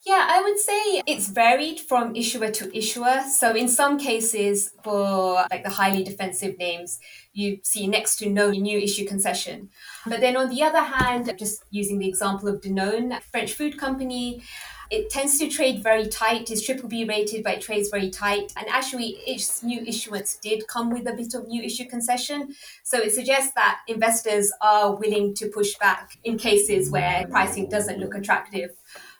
Yeah, 0.05 0.27
I 0.29 0.41
would 0.41 0.59
say 0.59 1.01
it's 1.07 1.29
varied 1.29 1.79
from 1.79 2.13
issuer 2.13 2.51
to 2.51 2.77
issuer. 2.77 3.23
So 3.31 3.55
in 3.55 3.69
some 3.69 3.97
cases, 3.97 4.71
for 4.83 5.45
like 5.49 5.63
the 5.63 5.69
highly 5.69 6.03
defensive 6.03 6.57
names, 6.57 6.99
you 7.31 7.59
see 7.63 7.87
next 7.87 8.17
to 8.17 8.29
no 8.29 8.49
new 8.51 8.77
issue 8.77 9.05
concession. 9.05 9.69
But 10.05 10.19
then 10.19 10.35
on 10.35 10.49
the 10.49 10.61
other 10.61 10.81
hand, 10.81 11.33
just 11.39 11.63
using 11.69 11.99
the 11.99 12.09
example 12.09 12.49
of 12.49 12.59
Danone, 12.59 13.21
French 13.31 13.53
food 13.53 13.77
company, 13.77 14.43
it 14.91 15.09
tends 15.09 15.39
to 15.39 15.47
trade 15.47 15.81
very 15.81 16.07
tight. 16.07 16.51
It's 16.51 16.65
triple 16.65 16.89
B 16.89 17.05
rated, 17.05 17.41
but 17.45 17.53
it 17.53 17.61
trades 17.61 17.89
very 17.89 18.09
tight. 18.09 18.51
And 18.57 18.67
actually, 18.67 19.17
its 19.25 19.63
new 19.63 19.81
issuance 19.87 20.35
did 20.35 20.67
come 20.67 20.89
with 20.89 21.07
a 21.07 21.13
bit 21.13 21.33
of 21.33 21.47
new 21.47 21.63
issue 21.63 21.85
concession. 21.85 22.53
So 22.83 22.97
it 22.97 23.13
suggests 23.13 23.53
that 23.55 23.79
investors 23.87 24.51
are 24.61 24.95
willing 24.95 25.33
to 25.35 25.47
push 25.47 25.75
back 25.77 26.17
in 26.25 26.37
cases 26.37 26.91
where 26.91 27.25
pricing 27.27 27.69
doesn't 27.69 27.99
look 27.99 28.15
attractive. 28.15 28.71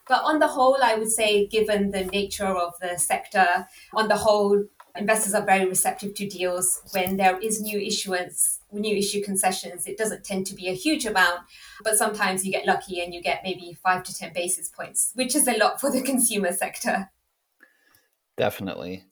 But 0.07 0.23
on 0.23 0.39
the 0.39 0.47
whole, 0.47 0.77
I 0.83 0.95
would 0.95 1.11
say, 1.11 1.47
given 1.47 1.91
the 1.91 2.05
nature 2.05 2.45
of 2.45 2.73
the 2.81 2.97
sector, 2.97 3.67
on 3.93 4.09
the 4.09 4.17
whole, 4.17 4.65
investors 4.95 5.33
are 5.33 5.45
very 5.45 5.65
receptive 5.65 6.13
to 6.15 6.27
deals 6.27 6.81
when 6.91 7.17
there 7.17 7.39
is 7.39 7.61
new 7.61 7.79
issuance, 7.79 8.59
new 8.71 8.95
issue 8.95 9.23
concessions. 9.23 9.87
It 9.87 9.97
doesn't 9.97 10.25
tend 10.25 10.45
to 10.47 10.55
be 10.55 10.67
a 10.67 10.73
huge 10.73 11.05
amount, 11.05 11.41
but 11.83 11.97
sometimes 11.97 12.45
you 12.45 12.51
get 12.51 12.67
lucky 12.67 13.01
and 13.01 13.13
you 13.13 13.21
get 13.21 13.41
maybe 13.43 13.77
five 13.81 14.03
to 14.03 14.13
10 14.15 14.33
basis 14.33 14.69
points, 14.69 15.11
which 15.15 15.35
is 15.35 15.47
a 15.47 15.57
lot 15.57 15.79
for 15.79 15.89
the 15.89 16.01
consumer 16.11 16.51
sector. 16.51 17.09
Definitely. 18.35 19.05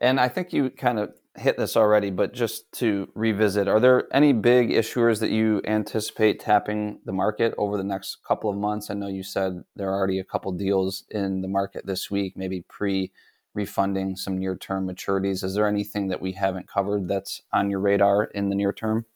And 0.00 0.20
I 0.20 0.28
think 0.28 0.52
you 0.52 0.70
kind 0.70 0.98
of 0.98 1.14
hit 1.38 1.56
this 1.56 1.76
already, 1.76 2.10
but 2.10 2.32
just 2.32 2.70
to 2.72 3.08
revisit, 3.14 3.68
are 3.68 3.80
there 3.80 4.04
any 4.12 4.32
big 4.32 4.70
issuers 4.70 5.20
that 5.20 5.30
you 5.30 5.60
anticipate 5.64 6.40
tapping 6.40 7.00
the 7.04 7.12
market 7.12 7.54
over 7.58 7.76
the 7.76 7.84
next 7.84 8.18
couple 8.26 8.50
of 8.50 8.56
months? 8.56 8.90
I 8.90 8.94
know 8.94 9.08
you 9.08 9.22
said 9.22 9.64
there 9.74 9.90
are 9.90 9.96
already 9.96 10.18
a 10.18 10.24
couple 10.24 10.52
deals 10.52 11.04
in 11.10 11.42
the 11.42 11.48
market 11.48 11.86
this 11.86 12.10
week, 12.10 12.36
maybe 12.36 12.64
pre 12.68 13.12
refunding 13.54 14.16
some 14.16 14.38
near 14.38 14.56
term 14.56 14.86
maturities. 14.86 15.42
Is 15.42 15.54
there 15.54 15.66
anything 15.66 16.08
that 16.08 16.20
we 16.20 16.32
haven't 16.32 16.68
covered 16.68 17.08
that's 17.08 17.42
on 17.52 17.70
your 17.70 17.80
radar 17.80 18.24
in 18.24 18.50
the 18.50 18.54
near 18.54 18.72
term? 18.72 19.06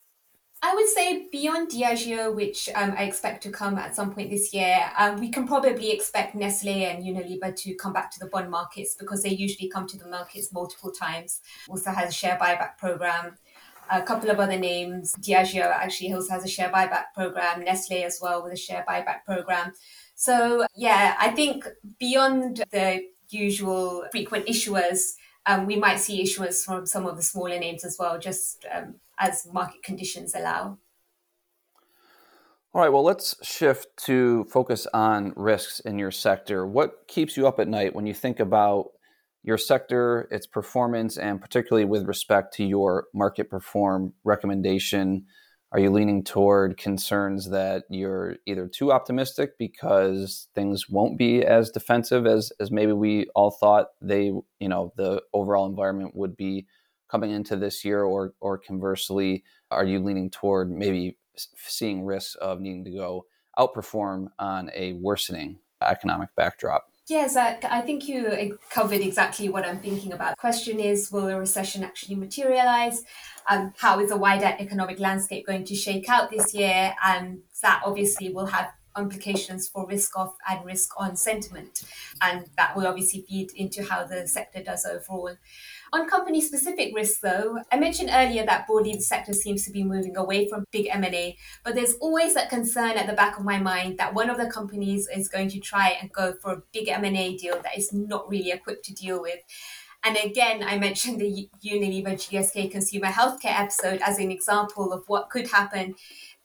I 0.63 0.75
would 0.75 0.89
say 0.89 1.27
beyond 1.33 1.71
Diageo, 1.71 2.35
which 2.35 2.69
um, 2.75 2.93
I 2.97 3.05
expect 3.05 3.43
to 3.45 3.51
come 3.51 3.79
at 3.79 3.97
some 3.97 4.13
point 4.13 4.29
this 4.29 4.53
year, 4.53 4.79
um, 4.99 5.19
we 5.19 5.31
can 5.31 5.47
probably 5.47 5.91
expect 5.91 6.35
Nestle 6.35 6.85
and 6.85 7.03
Unilever 7.03 7.57
to 7.57 7.75
come 7.77 7.95
back 7.95 8.11
to 8.13 8.21
the 8.21 8.27
bond 8.27 8.51
markets 8.51 8.95
because 8.95 9.23
they 9.23 9.31
usually 9.31 9.71
come 9.71 9.87
to 9.87 9.97
the 9.97 10.07
markets 10.07 10.53
multiple 10.53 10.91
times. 10.91 11.41
Also 11.69 11.91
has 11.91 12.11
a 12.11 12.13
share 12.13 12.39
buyback 12.39 12.77
program. 12.77 13.39
A 13.91 14.03
couple 14.03 14.31
of 14.31 14.39
other 14.39 14.59
names. 14.59 15.15
Diageo 15.15 15.63
actually 15.63 16.13
also 16.13 16.35
has 16.35 16.45
a 16.45 16.49
share 16.49 16.69
buyback 16.69 17.15
program. 17.15 17.65
Nestle 17.65 18.05
as 18.05 18.19
well 18.21 18.43
with 18.43 18.53
a 18.53 18.57
share 18.57 18.85
buyback 18.87 19.25
program. 19.25 19.73
So 20.15 20.67
yeah, 20.77 21.17
I 21.19 21.31
think 21.31 21.67
beyond 21.99 22.65
the 22.71 23.07
usual 23.31 24.05
frequent 24.13 24.47
issuers, 24.47 25.15
um, 25.47 25.65
we 25.67 25.77
might 25.77 26.01
see 26.01 26.23
issuers 26.23 26.63
from 26.63 26.85
some 26.85 27.07
of 27.07 27.17
the 27.17 27.23
smaller 27.23 27.59
names 27.59 27.85
as 27.85 27.97
well, 27.99 28.19
just 28.19 28.67
um, 28.73 28.97
as 29.21 29.47
market 29.53 29.83
conditions 29.83 30.35
allow. 30.35 30.79
All 32.73 32.81
right, 32.81 32.89
well, 32.89 33.03
let's 33.03 33.35
shift 33.43 33.89
to 34.07 34.45
focus 34.45 34.87
on 34.95 35.33
risks 35.37 35.81
in 35.81 35.99
your 35.99 36.13
sector. 36.13 36.67
What 36.67 37.09
keeps 37.09 37.37
you 37.37 37.47
up 37.47 37.59
at 37.59 37.69
night 37.69 37.95
when 37.95 38.07
you 38.07 38.15
think 38.15 38.39
about 38.39 38.91
your 39.43 39.59
sector, 39.59 40.29
its 40.31 40.47
performance, 40.47 41.17
and 41.17 41.41
particularly 41.41 41.85
with 41.85 42.07
respect 42.07 42.55
to 42.55 42.65
your 42.65 43.07
market 43.13 43.51
perform 43.51 44.13
recommendation? 44.23 45.27
Are 45.73 45.81
you 45.81 45.91
leaning 45.91 46.23
toward 46.23 46.77
concerns 46.77 47.51
that 47.51 47.85
you're 47.91 48.37
either 48.47 48.69
too 48.69 48.93
optimistic 48.93 49.59
because 49.59 50.49
things 50.55 50.89
won't 50.89 51.19
be 51.19 51.45
as 51.45 51.71
defensive 51.71 52.27
as, 52.27 52.53
as 52.61 52.71
maybe 52.71 52.93
we 52.93 53.27
all 53.35 53.51
thought 53.51 53.87
they, 54.01 54.33
you 54.61 54.69
know, 54.69 54.93
the 54.97 55.23
overall 55.33 55.67
environment 55.67 56.15
would 56.15 56.37
be 56.37 56.67
coming 57.11 57.31
into 57.31 57.57
this 57.57 57.85
year, 57.85 58.05
or 58.05 58.35
or 58.41 58.59
conversely, 58.59 59.45
are 59.71 59.85
you 59.85 59.99
leaning 59.99 60.31
toward 60.31 60.71
maybe 60.71 61.17
seeing 61.37 62.05
risks 62.05 62.35
of 62.37 62.61
needing 62.61 62.85
to 62.85 62.91
go 62.91 63.27
outperform 63.59 64.29
on 64.39 64.71
a 64.75 64.93
worsening 64.95 65.59
economic 65.83 66.29
backdrop? 66.37 66.87
Yes, 67.09 67.37
I, 67.37 67.59
I, 67.65 67.81
think 67.81 68.07
you 68.07 68.57
covered 68.71 69.01
exactly 69.01 69.49
what 69.49 69.67
I'm 69.67 69.81
thinking 69.81 70.13
about. 70.13 70.37
The 70.37 70.41
question 70.41 70.79
is 70.79 71.11
Will 71.11 71.29
a 71.29 71.37
recession 71.37 71.83
actually 71.83 72.15
materialize? 72.15 73.03
Um, 73.49 73.75
how 73.79 73.99
is 73.99 74.11
the 74.11 74.17
wider 74.17 74.55
economic 74.61 75.01
landscape 75.01 75.45
going 75.45 75.65
to 75.65 75.75
shake 75.75 76.09
out 76.09 76.31
this 76.31 76.55
year? 76.55 76.95
And 77.05 77.41
that 77.63 77.83
obviously 77.85 78.33
will 78.33 78.47
have 78.47 78.71
implications 78.97 79.69
for 79.69 79.87
risk 79.87 80.17
off 80.19 80.35
and 80.49 80.65
risk 80.65 80.91
on 80.99 81.17
sentiment. 81.17 81.83
And 82.23 82.47
that 82.57 82.77
will 82.77 82.87
obviously 82.87 83.25
feed 83.29 83.51
into 83.55 83.83
how 83.85 84.05
the 84.05 84.27
sector 84.27 84.63
does 84.63 84.85
overall. 84.85 85.37
On 85.93 86.09
company 86.09 86.41
specific 86.41 86.95
risks, 86.95 87.21
though, 87.21 87.59
I 87.73 87.79
mentioned 87.79 88.11
earlier 88.13 88.47
that 88.47 88.67
broadly 88.67 88.95
the 88.95 89.01
sector 89.01 89.33
seems 89.33 89.65
to 89.65 89.73
be 89.73 89.83
moving 89.83 90.17
away 90.17 90.49
from 90.49 90.65
big 90.71 90.87
M&A, 90.89 91.37
but 91.65 91.75
there's 91.75 91.95
always 91.95 92.35
that 92.35 92.49
concern 92.49 92.97
at 92.97 93.09
the 93.09 93.13
back 93.13 93.39
of 93.39 93.45
my 93.45 93.59
mind 93.59 93.99
that 93.99 94.15
one 94.15 94.31
of 94.31 94.39
the 94.39 94.51
companies 94.51 95.09
is 95.09 95.29
going 95.29 95.49
to 95.49 95.59
try 95.59 95.97
and 96.01 96.13
go 96.13 96.33
for 96.35 96.53
a 96.53 96.63
big 96.73 96.89
M&A 96.89 97.37
deal 97.37 97.61
that 97.63 97.77
is 97.77 97.93
not 97.93 98.29
really 98.31 98.53
equipped 98.53 98.85
to 98.85 98.95
deal 98.95 99.21
with. 99.21 99.41
And 100.05 100.17
again, 100.25 100.63
I 100.63 100.79
mentioned 100.79 101.21
the 101.21 101.49
Unilever 101.65 102.15
GSK 102.15 102.71
consumer 102.71 103.09
healthcare 103.09 103.59
episode 103.59 104.01
as 104.03 104.19
an 104.19 104.31
example 104.31 104.93
of 104.93 105.05
what 105.09 105.29
could 105.29 105.49
happen 105.49 105.95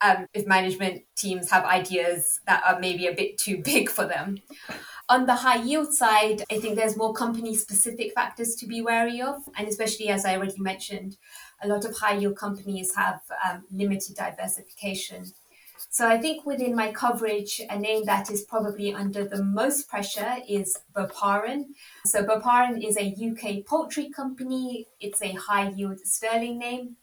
um, 0.01 0.27
if 0.33 0.45
management 0.45 1.03
teams 1.15 1.49
have 1.51 1.63
ideas 1.63 2.41
that 2.47 2.63
are 2.65 2.79
maybe 2.79 3.07
a 3.07 3.13
bit 3.13 3.37
too 3.37 3.61
big 3.63 3.89
for 3.89 4.05
them. 4.05 4.37
On 5.07 5.25
the 5.25 5.35
high 5.35 5.61
yield 5.61 5.93
side, 5.93 6.43
I 6.51 6.59
think 6.59 6.75
there's 6.75 6.97
more 6.97 7.13
company 7.13 7.55
specific 7.55 8.13
factors 8.13 8.55
to 8.55 8.67
be 8.67 8.81
wary 8.81 9.21
of. 9.21 9.43
And 9.55 9.67
especially 9.67 10.09
as 10.09 10.25
I 10.25 10.35
already 10.35 10.59
mentioned, 10.59 11.17
a 11.61 11.67
lot 11.67 11.85
of 11.85 11.95
high 11.95 12.17
yield 12.17 12.37
companies 12.37 12.95
have 12.95 13.21
um, 13.47 13.63
limited 13.71 14.15
diversification. 14.15 15.25
So 15.95 16.05
I 16.05 16.17
think 16.17 16.45
within 16.45 16.75
my 16.75 16.91
coverage, 16.91 17.61
a 17.69 17.79
name 17.79 18.03
that 18.03 18.29
is 18.29 18.41
probably 18.41 18.93
under 18.93 19.23
the 19.23 19.41
most 19.41 19.87
pressure 19.87 20.35
is 20.45 20.77
Boparan. 20.93 21.67
So 22.05 22.21
Boparan 22.21 22.85
is 22.85 22.97
a 22.97 23.15
UK 23.15 23.65
poultry 23.65 24.09
company. 24.09 24.89
It's 24.99 25.21
a 25.21 25.31
high 25.35 25.69
yield 25.69 26.01
sterling 26.01 26.59
name. 26.59 26.97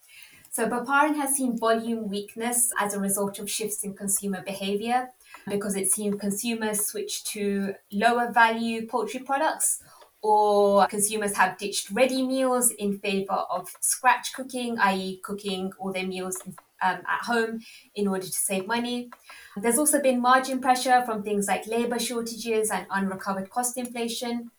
So 0.50 0.68
Boparan 0.68 1.16
has 1.16 1.36
seen 1.36 1.58
volume 1.58 2.10
weakness 2.10 2.70
as 2.78 2.92
a 2.92 3.00
result 3.00 3.38
of 3.38 3.50
shifts 3.50 3.82
in 3.82 3.94
consumer 3.94 4.42
behavior 4.44 5.08
because 5.48 5.74
it 5.74 5.90
seems 5.90 6.20
consumers 6.20 6.84
switch 6.84 7.24
to 7.32 7.74
lower 7.92 8.30
value 8.30 8.86
poultry 8.86 9.20
products 9.20 9.82
or 10.20 10.86
consumers 10.88 11.34
have 11.34 11.56
ditched 11.56 11.90
ready 11.92 12.26
meals 12.26 12.70
in 12.72 12.98
favor 12.98 13.40
of 13.50 13.74
scratch 13.80 14.34
cooking, 14.34 14.78
i.e., 14.78 15.18
cooking 15.24 15.72
all 15.78 15.94
their 15.94 16.06
meals 16.06 16.42
um, 16.82 17.02
at 17.06 17.22
home 17.24 17.60
in 17.94 18.08
order 18.08 18.26
to 18.26 18.32
save 18.32 18.66
money. 18.66 19.10
There's 19.56 19.78
also 19.78 20.00
been 20.02 20.20
margin 20.20 20.60
pressure 20.60 21.02
from 21.04 21.22
things 21.22 21.46
like 21.46 21.66
labor 21.66 21.98
shortages 21.98 22.70
and 22.70 22.86
unrecovered 22.90 23.50
cost 23.50 23.76
inflation. 23.76 24.50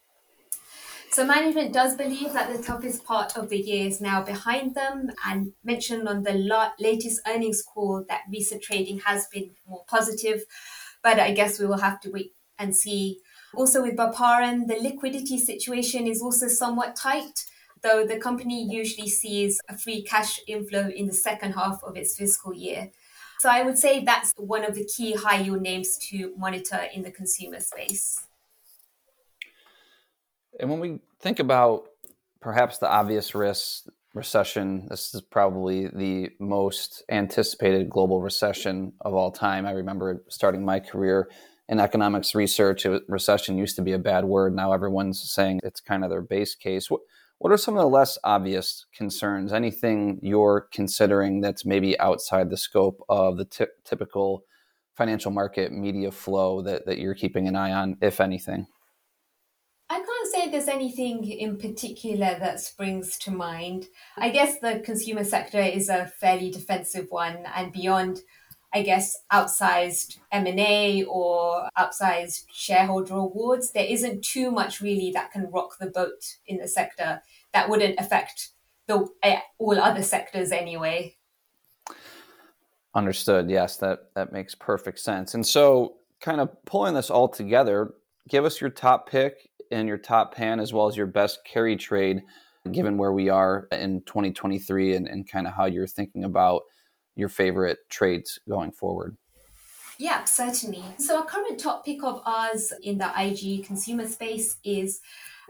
So 1.12 1.26
management 1.26 1.74
does 1.74 1.96
believe 1.96 2.34
that 2.34 2.56
the 2.56 2.62
toughest 2.62 3.04
part 3.06 3.38
of 3.38 3.50
the 3.50 3.58
year 3.60 3.88
is 3.88 4.02
now 4.02 4.24
behind 4.24 4.76
them 4.76 5.12
and 5.26 5.54
mentioned 5.64 6.08
on 6.08 6.24
the 6.24 6.34
la- 6.34 6.72
latest 6.80 7.22
earnings 7.28 7.62
call 7.62 8.04
that 8.10 8.24
recent 8.30 8.64
trading 8.64 9.00
has 9.00 9.28
been 9.28 9.56
more 9.68 9.84
positive, 9.88 10.44
but 11.04 11.20
I 11.20 11.34
guess 11.34 11.60
we 11.60 11.68
will 11.68 11.78
have 11.80 12.00
to 12.02 12.12
wait 12.12 12.34
and 12.58 12.76
see. 12.76 13.20
Also 13.56 13.84
with 13.84 13.96
Boparan, 13.96 14.68
the 14.68 14.76
liquidity 14.76 15.38
situation 15.38 16.08
is 16.08 16.22
also 16.22 16.48
somewhat 16.48 16.96
tight, 16.96 17.46
though 17.84 18.06
the 18.06 18.18
company 18.18 18.64
usually 18.64 19.10
sees 19.10 19.60
a 19.70 19.78
free 19.78 20.02
cash 20.04 20.40
inflow 20.48 20.90
in 20.90 21.08
the 21.08 21.14
second 21.14 21.54
half 21.54 21.84
of 21.84 21.96
its 21.96 22.18
fiscal 22.18 22.54
year. 22.54 22.92
So 23.40 23.50
I 23.50 23.64
would 23.64 23.78
say 23.78 24.04
that's 24.04 24.34
one 24.38 24.64
of 24.64 24.76
the 24.76 24.86
key 24.86 25.14
high 25.14 25.42
yield 25.42 25.62
names 25.62 25.98
to 26.10 26.34
monitor 26.38 26.88
in 26.94 27.04
the 27.04 27.12
consumer 27.12 27.60
space. 27.60 28.26
And 30.60 30.70
when 30.70 30.80
we 30.80 31.00
think 31.20 31.40
about 31.40 31.86
perhaps 32.40 32.78
the 32.78 32.90
obvious 32.90 33.36
risks, 33.36 33.88
recession, 34.14 34.88
this 34.90 35.14
is 35.14 35.22
probably 35.22 35.88
the 35.88 36.30
most 36.40 37.04
anticipated 37.10 37.90
global 37.90 38.22
recession 38.22 38.94
of 39.02 39.14
all 39.14 39.32
time. 39.32 39.66
I 39.66 39.72
remember 39.72 40.24
starting 40.30 40.64
my 40.64 40.80
career 40.80 41.30
in 41.68 41.80
economics 41.80 42.36
research. 42.36 42.86
Was, 42.86 43.02
recession 43.08 43.58
used 43.58 43.76
to 43.78 43.82
be 43.82 43.94
a 43.94 44.00
bad 44.00 44.26
word. 44.26 44.56
Now 44.56 44.72
everyone's 44.72 45.22
saying 45.22 45.62
it's 45.64 45.82
kind 45.82 46.04
of 46.04 46.12
their 46.12 46.22
base 46.22 46.54
case. 46.56 46.92
What, 46.92 47.02
what 47.44 47.52
are 47.52 47.58
some 47.58 47.76
of 47.76 47.82
the 47.82 47.90
less 47.90 48.18
obvious 48.24 48.86
concerns? 48.96 49.52
Anything 49.52 50.18
you're 50.22 50.70
considering 50.72 51.42
that's 51.42 51.66
maybe 51.66 52.00
outside 52.00 52.50
the 52.50 52.56
scope 52.56 53.04
of 53.10 53.36
the 53.36 53.44
t- 53.44 53.66
typical 53.84 54.46
financial 54.96 55.30
market 55.30 55.74
media 55.74 56.10
flow 56.10 56.62
that, 56.62 56.86
that 56.86 57.00
you're 57.00 57.14
keeping 57.14 57.50
an 57.50 57.58
eye 57.58 57.74
on, 57.74 57.98
if 58.02 58.22
anything? 58.22 58.66
I 59.90 59.96
can't 59.96 60.34
say 60.34 60.50
there's 60.50 60.70
anything 60.70 61.26
in 61.26 61.58
particular 61.58 62.40
that 62.40 62.62
springs 62.62 63.18
to 63.18 63.32
mind. 63.32 63.88
I 64.16 64.30
guess 64.30 64.60
the 64.60 64.82
consumer 64.86 65.26
sector 65.26 65.60
is 65.60 65.90
a 65.90 66.06
fairly 66.06 66.50
defensive 66.50 67.08
one, 67.10 67.46
and 67.54 67.74
beyond, 67.74 68.22
I 68.74 68.82
guess, 68.82 69.16
outsized 69.32 70.18
M&A 70.32 71.04
or 71.04 71.70
outsized 71.78 72.46
shareholder 72.52 73.16
awards, 73.16 73.72
there 73.72 73.86
isn't 73.86 74.24
too 74.24 74.50
much 74.50 74.82
really 74.82 75.12
that 75.12 75.32
can 75.32 75.52
rock 75.52 75.78
the 75.80 75.88
boat 75.88 76.38
in 76.48 76.58
the 76.58 76.68
sector 76.68 77.22
that 77.54 77.70
wouldn't 77.70 78.00
affect 78.00 78.50
the 78.88 79.08
eh, 79.22 79.40
all 79.60 79.80
other 79.80 80.02
sectors 80.02 80.52
anyway. 80.52 81.16
Understood. 82.96 83.50
Yes, 83.50 83.78
that 83.78 84.10
that 84.16 84.32
makes 84.32 84.56
perfect 84.56 85.00
sense. 85.00 85.34
And 85.34 85.46
so, 85.46 85.96
kind 86.20 86.42
of 86.42 86.50
pulling 86.66 86.94
this 86.94 87.10
all 87.10 87.28
together, 87.28 87.94
give 88.30 88.46
us 88.46 88.60
your 88.60 88.70
top 88.70 89.10
pick 89.10 89.50
and 89.72 89.88
your 89.88 89.98
top 89.98 90.36
pan 90.36 90.60
as 90.60 90.74
well 90.74 90.88
as 90.88 90.98
your 90.98 91.08
best 91.08 91.40
carry 91.46 91.76
trade 91.76 92.24
given 92.72 92.98
where 92.98 93.12
we 93.12 93.30
are 93.30 93.68
in 93.72 94.02
2023 94.06 94.96
and, 94.96 95.08
and 95.08 95.30
kind 95.30 95.48
of 95.48 95.54
how 95.54 95.66
you're 95.66 95.88
thinking 95.88 96.24
about 96.24 96.62
your 97.16 97.30
favorite 97.30 97.80
trades 97.90 98.40
going 98.48 98.72
forward. 98.72 99.18
Yeah, 100.00 100.24
certainly. 100.26 100.84
So, 100.98 101.18
our 101.18 101.26
current 101.26 101.60
top 101.60 101.86
pick 101.86 102.04
of 102.04 102.22
ours 102.26 102.74
in 102.82 102.98
the 102.98 103.12
IG 103.16 103.66
consumer 103.66 104.08
space 104.08 104.58
is 104.64 105.02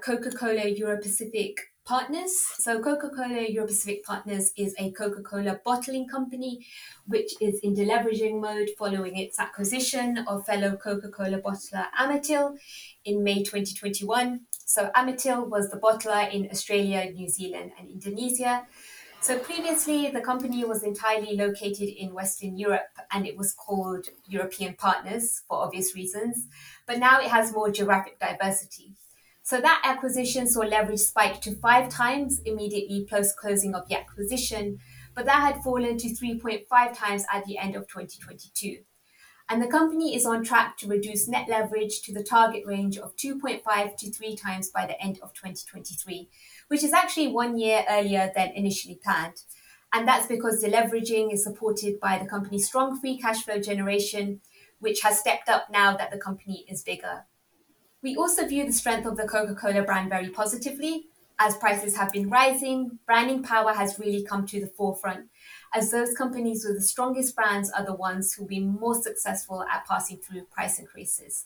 Coca 0.01 0.31
Cola 0.31 0.67
Euro 0.67 0.97
Pacific 0.97 1.57
Partners. 1.85 2.31
So, 2.57 2.81
Coca 2.81 3.09
Cola 3.09 3.47
Euro 3.47 3.67
Pacific 3.67 4.03
Partners 4.03 4.51
is 4.57 4.75
a 4.77 4.91
Coca 4.91 5.21
Cola 5.21 5.59
bottling 5.63 6.09
company 6.09 6.65
which 7.07 7.33
is 7.39 7.59
in 7.63 7.73
deleveraging 7.73 8.41
mode 8.41 8.69
following 8.77 9.17
its 9.17 9.39
acquisition 9.39 10.17
of 10.27 10.45
fellow 10.45 10.75
Coca 10.75 11.09
Cola 11.09 11.41
bottler 11.41 11.85
Amatil 11.97 12.57
in 13.05 13.23
May 13.23 13.43
2021. 13.43 14.41
So, 14.65 14.91
Amatil 14.93 15.47
was 15.47 15.69
the 15.69 15.77
bottler 15.77 16.31
in 16.33 16.49
Australia, 16.51 17.09
New 17.11 17.29
Zealand, 17.29 17.71
and 17.79 17.89
Indonesia. 17.89 18.67
So, 19.23 19.39
previously, 19.39 20.09
the 20.09 20.19
company 20.19 20.65
was 20.65 20.83
entirely 20.83 21.37
located 21.37 21.87
in 21.87 22.13
Western 22.13 22.57
Europe 22.57 22.99
and 23.09 23.25
it 23.25 23.37
was 23.37 23.53
called 23.53 24.09
European 24.25 24.73
Partners 24.73 25.43
for 25.47 25.59
obvious 25.59 25.95
reasons. 25.95 26.49
But 26.85 26.99
now 26.99 27.21
it 27.21 27.29
has 27.29 27.53
more 27.53 27.71
geographic 27.71 28.19
diversity. 28.19 28.95
So 29.41 29.61
that 29.61 29.81
acquisition 29.85 30.45
saw 30.45 30.63
leverage 30.63 30.99
spike 30.99 31.39
to 31.43 31.55
five 31.55 31.87
times 31.87 32.41
immediately 32.43 33.07
post 33.09 33.37
closing 33.37 33.73
of 33.75 33.87
the 33.87 33.97
acquisition, 33.97 34.79
but 35.15 35.23
that 35.23 35.39
had 35.39 35.63
fallen 35.63 35.97
to 35.99 36.09
3.5 36.09 36.67
times 36.93 37.23
at 37.31 37.45
the 37.45 37.57
end 37.57 37.77
of 37.77 37.87
2022. 37.87 38.83
And 39.49 39.61
the 39.61 39.67
company 39.67 40.15
is 40.15 40.25
on 40.25 40.43
track 40.43 40.77
to 40.77 40.87
reduce 40.87 41.27
net 41.27 41.47
leverage 41.49 42.01
to 42.03 42.13
the 42.13 42.23
target 42.23 42.63
range 42.65 42.97
of 42.97 43.15
2.5 43.17 43.97
to 43.97 44.11
3 44.11 44.35
times 44.35 44.69
by 44.69 44.85
the 44.85 44.99
end 45.01 45.19
of 45.21 45.33
2023, 45.33 46.29
which 46.69 46.83
is 46.83 46.93
actually 46.93 47.27
one 47.27 47.57
year 47.57 47.83
earlier 47.89 48.31
than 48.35 48.51
initially 48.51 48.99
planned. 49.03 49.43
And 49.91 50.07
that's 50.07 50.27
because 50.27 50.61
the 50.61 50.69
leveraging 50.69 51.31
is 51.31 51.43
supported 51.43 51.99
by 51.99 52.17
the 52.17 52.25
company's 52.25 52.65
strong 52.65 52.99
free 52.99 53.17
cash 53.17 53.43
flow 53.43 53.59
generation, 53.59 54.41
which 54.79 55.01
has 55.01 55.19
stepped 55.19 55.49
up 55.49 55.67
now 55.69 55.95
that 55.95 56.09
the 56.09 56.17
company 56.17 56.65
is 56.67 56.81
bigger. 56.81 57.25
We 58.01 58.15
also 58.15 58.47
view 58.47 58.65
the 58.65 58.73
strength 58.73 59.05
of 59.05 59.17
the 59.17 59.27
Coca 59.27 59.55
Cola 59.55 59.83
brand 59.83 60.09
very 60.09 60.29
positively. 60.29 61.05
As 61.39 61.55
prices 61.57 61.95
have 61.97 62.11
been 62.11 62.29
rising, 62.29 62.99
branding 63.05 63.43
power 63.43 63.73
has 63.73 63.99
really 63.99 64.23
come 64.23 64.45
to 64.47 64.59
the 64.59 64.67
forefront, 64.67 65.29
as 65.73 65.91
those 65.91 66.13
companies 66.13 66.65
with 66.65 66.75
the 66.75 66.83
strongest 66.83 67.35
brands 67.35 67.69
are 67.71 67.85
the 67.85 67.95
ones 67.95 68.33
who 68.33 68.43
will 68.43 68.49
be 68.49 68.59
most 68.59 69.03
successful 69.03 69.63
at 69.63 69.85
passing 69.87 70.17
through 70.17 70.43
price 70.43 70.79
increases. 70.79 71.45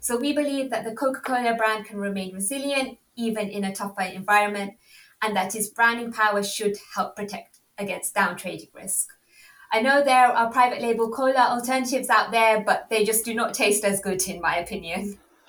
So 0.00 0.16
we 0.16 0.32
believe 0.32 0.70
that 0.70 0.84
the 0.84 0.94
Coca 0.94 1.20
Cola 1.20 1.54
brand 1.54 1.84
can 1.84 1.98
remain 1.98 2.34
resilient 2.34 2.98
even 3.16 3.48
in 3.48 3.64
a 3.64 3.74
tougher 3.74 4.02
environment, 4.02 4.74
and 5.22 5.34
that 5.34 5.54
its 5.54 5.68
branding 5.68 6.12
power 6.12 6.42
should 6.42 6.76
help 6.94 7.16
protect 7.16 7.58
against 7.78 8.14
downtrading 8.14 8.68
risk. 8.74 9.08
I 9.72 9.80
know 9.80 10.02
there 10.02 10.26
are 10.26 10.52
private 10.52 10.80
label 10.80 11.10
cola 11.10 11.40
alternatives 11.50 12.08
out 12.08 12.30
there, 12.30 12.60
but 12.60 12.88
they 12.88 13.04
just 13.04 13.24
do 13.24 13.34
not 13.34 13.52
taste 13.52 13.84
as 13.84 14.00
good, 14.00 14.26
in 14.28 14.40
my 14.40 14.56
opinion. 14.56 15.18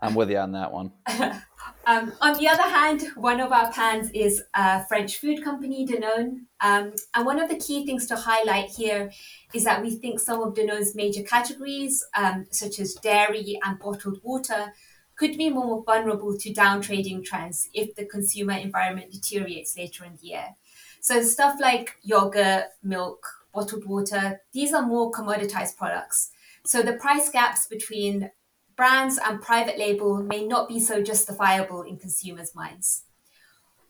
I'm 0.00 0.14
with 0.14 0.30
you 0.30 0.38
on 0.38 0.52
that 0.52 0.72
one. 0.72 0.92
um, 1.86 2.12
on 2.20 2.36
the 2.36 2.48
other 2.48 2.64
hand, 2.64 3.02
one 3.14 3.40
of 3.40 3.52
our 3.52 3.70
pans 3.72 4.10
is 4.12 4.42
a 4.54 4.84
French 4.86 5.18
food 5.18 5.44
company, 5.44 5.86
Danone. 5.86 6.40
Um, 6.60 6.94
and 7.14 7.24
one 7.24 7.38
of 7.38 7.48
the 7.48 7.58
key 7.58 7.86
things 7.86 8.06
to 8.06 8.16
highlight 8.16 8.70
here 8.70 9.12
is 9.54 9.62
that 9.64 9.82
we 9.82 9.92
think 9.92 10.18
some 10.18 10.42
of 10.42 10.54
Danone's 10.54 10.96
major 10.96 11.22
categories, 11.22 12.04
um, 12.16 12.46
such 12.50 12.80
as 12.80 12.94
dairy 12.94 13.58
and 13.64 13.78
bottled 13.78 14.18
water, 14.24 14.72
could 15.14 15.38
be 15.38 15.48
more 15.48 15.84
vulnerable 15.84 16.36
to 16.36 16.52
downtrading 16.52 17.24
trends 17.24 17.68
if 17.72 17.94
the 17.94 18.04
consumer 18.04 18.54
environment 18.54 19.12
deteriorates 19.12 19.76
later 19.76 20.04
in 20.04 20.16
the 20.20 20.26
year. 20.26 20.56
So 21.00 21.22
stuff 21.22 21.60
like 21.60 21.96
yogurt, 22.02 22.64
milk, 22.82 23.24
bottled 23.54 23.86
water, 23.86 24.40
these 24.52 24.72
are 24.72 24.82
more 24.82 25.12
commoditized 25.12 25.76
products. 25.76 26.32
So 26.64 26.82
the 26.82 26.94
price 26.94 27.30
gaps 27.30 27.68
between 27.68 28.30
brands 28.76 29.18
and 29.24 29.40
private 29.40 29.78
label 29.78 30.22
may 30.22 30.46
not 30.46 30.68
be 30.68 30.78
so 30.78 31.02
justifiable 31.02 31.82
in 31.82 31.96
consumers' 31.96 32.54
minds. 32.54 33.04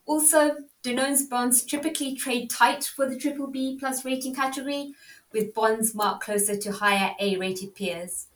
Also, 0.05 0.55
Danone's 0.83 1.23
bonds 1.23 1.63
typically 1.63 2.15
trade 2.15 2.49
tight 2.49 2.85
for 2.85 3.09
the 3.09 3.19
triple 3.19 3.47
B 3.47 3.77
plus 3.77 4.05
rating 4.05 4.33
category, 4.33 4.93
with 5.33 5.53
bonds 5.53 5.93
marked 5.93 6.23
closer 6.23 6.55
to 6.55 6.71
higher 6.71 7.13
A 7.19 7.35
rated 7.37 7.75
peers. 7.75 8.27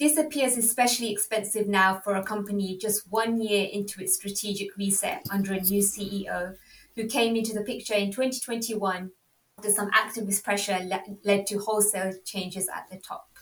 This 0.00 0.16
appears 0.16 0.56
especially 0.56 1.12
expensive 1.12 1.68
now 1.68 2.00
for 2.02 2.16
a 2.16 2.24
company 2.24 2.76
just 2.78 3.10
one 3.12 3.40
year 3.40 3.68
into 3.70 4.02
its 4.02 4.16
strategic 4.16 4.76
reset 4.76 5.24
under 5.30 5.52
a 5.52 5.60
new 5.60 5.82
CEO 5.82 6.56
who 6.96 7.06
came 7.06 7.36
into 7.36 7.52
the 7.52 7.62
picture 7.62 7.94
in 7.94 8.10
2021 8.10 9.10
after 9.58 9.70
some 9.70 9.90
activist 9.90 10.42
pressure 10.42 10.80
le- 10.82 11.16
led 11.24 11.46
to 11.46 11.58
wholesale 11.58 12.12
changes 12.24 12.68
at 12.68 12.88
the 12.90 12.96
top. 12.96 13.33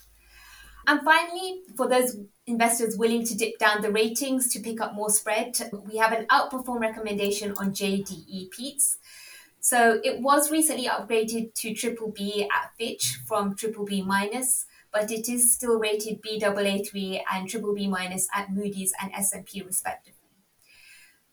And 0.86 1.00
finally, 1.02 1.62
for 1.76 1.88
those 1.88 2.16
investors 2.46 2.96
willing 2.96 3.24
to 3.26 3.36
dip 3.36 3.58
down 3.58 3.82
the 3.82 3.92
ratings 3.92 4.52
to 4.52 4.60
pick 4.60 4.80
up 4.80 4.94
more 4.94 5.10
spread, 5.10 5.56
we 5.88 5.96
have 5.98 6.12
an 6.12 6.26
outperform 6.26 6.80
recommendation 6.80 7.52
on 7.52 7.72
JDE 7.72 8.48
Peets. 8.50 8.96
So 9.60 10.00
it 10.02 10.20
was 10.20 10.50
recently 10.50 10.88
upgraded 10.88 11.54
to 11.54 11.72
triple 11.72 12.10
B 12.10 12.48
at 12.52 12.72
Fitch 12.76 13.20
from 13.26 13.54
triple 13.54 13.84
B 13.84 14.02
minus, 14.02 14.66
but 14.92 15.12
it 15.12 15.28
is 15.28 15.52
still 15.52 15.78
rated 15.78 16.20
Baa3 16.20 17.22
and 17.32 17.48
triple 17.48 17.72
B 17.72 17.86
minus 17.86 18.26
at 18.34 18.52
Moody's 18.52 18.92
and 19.00 19.12
S&P 19.14 19.62
respectively. 19.62 20.18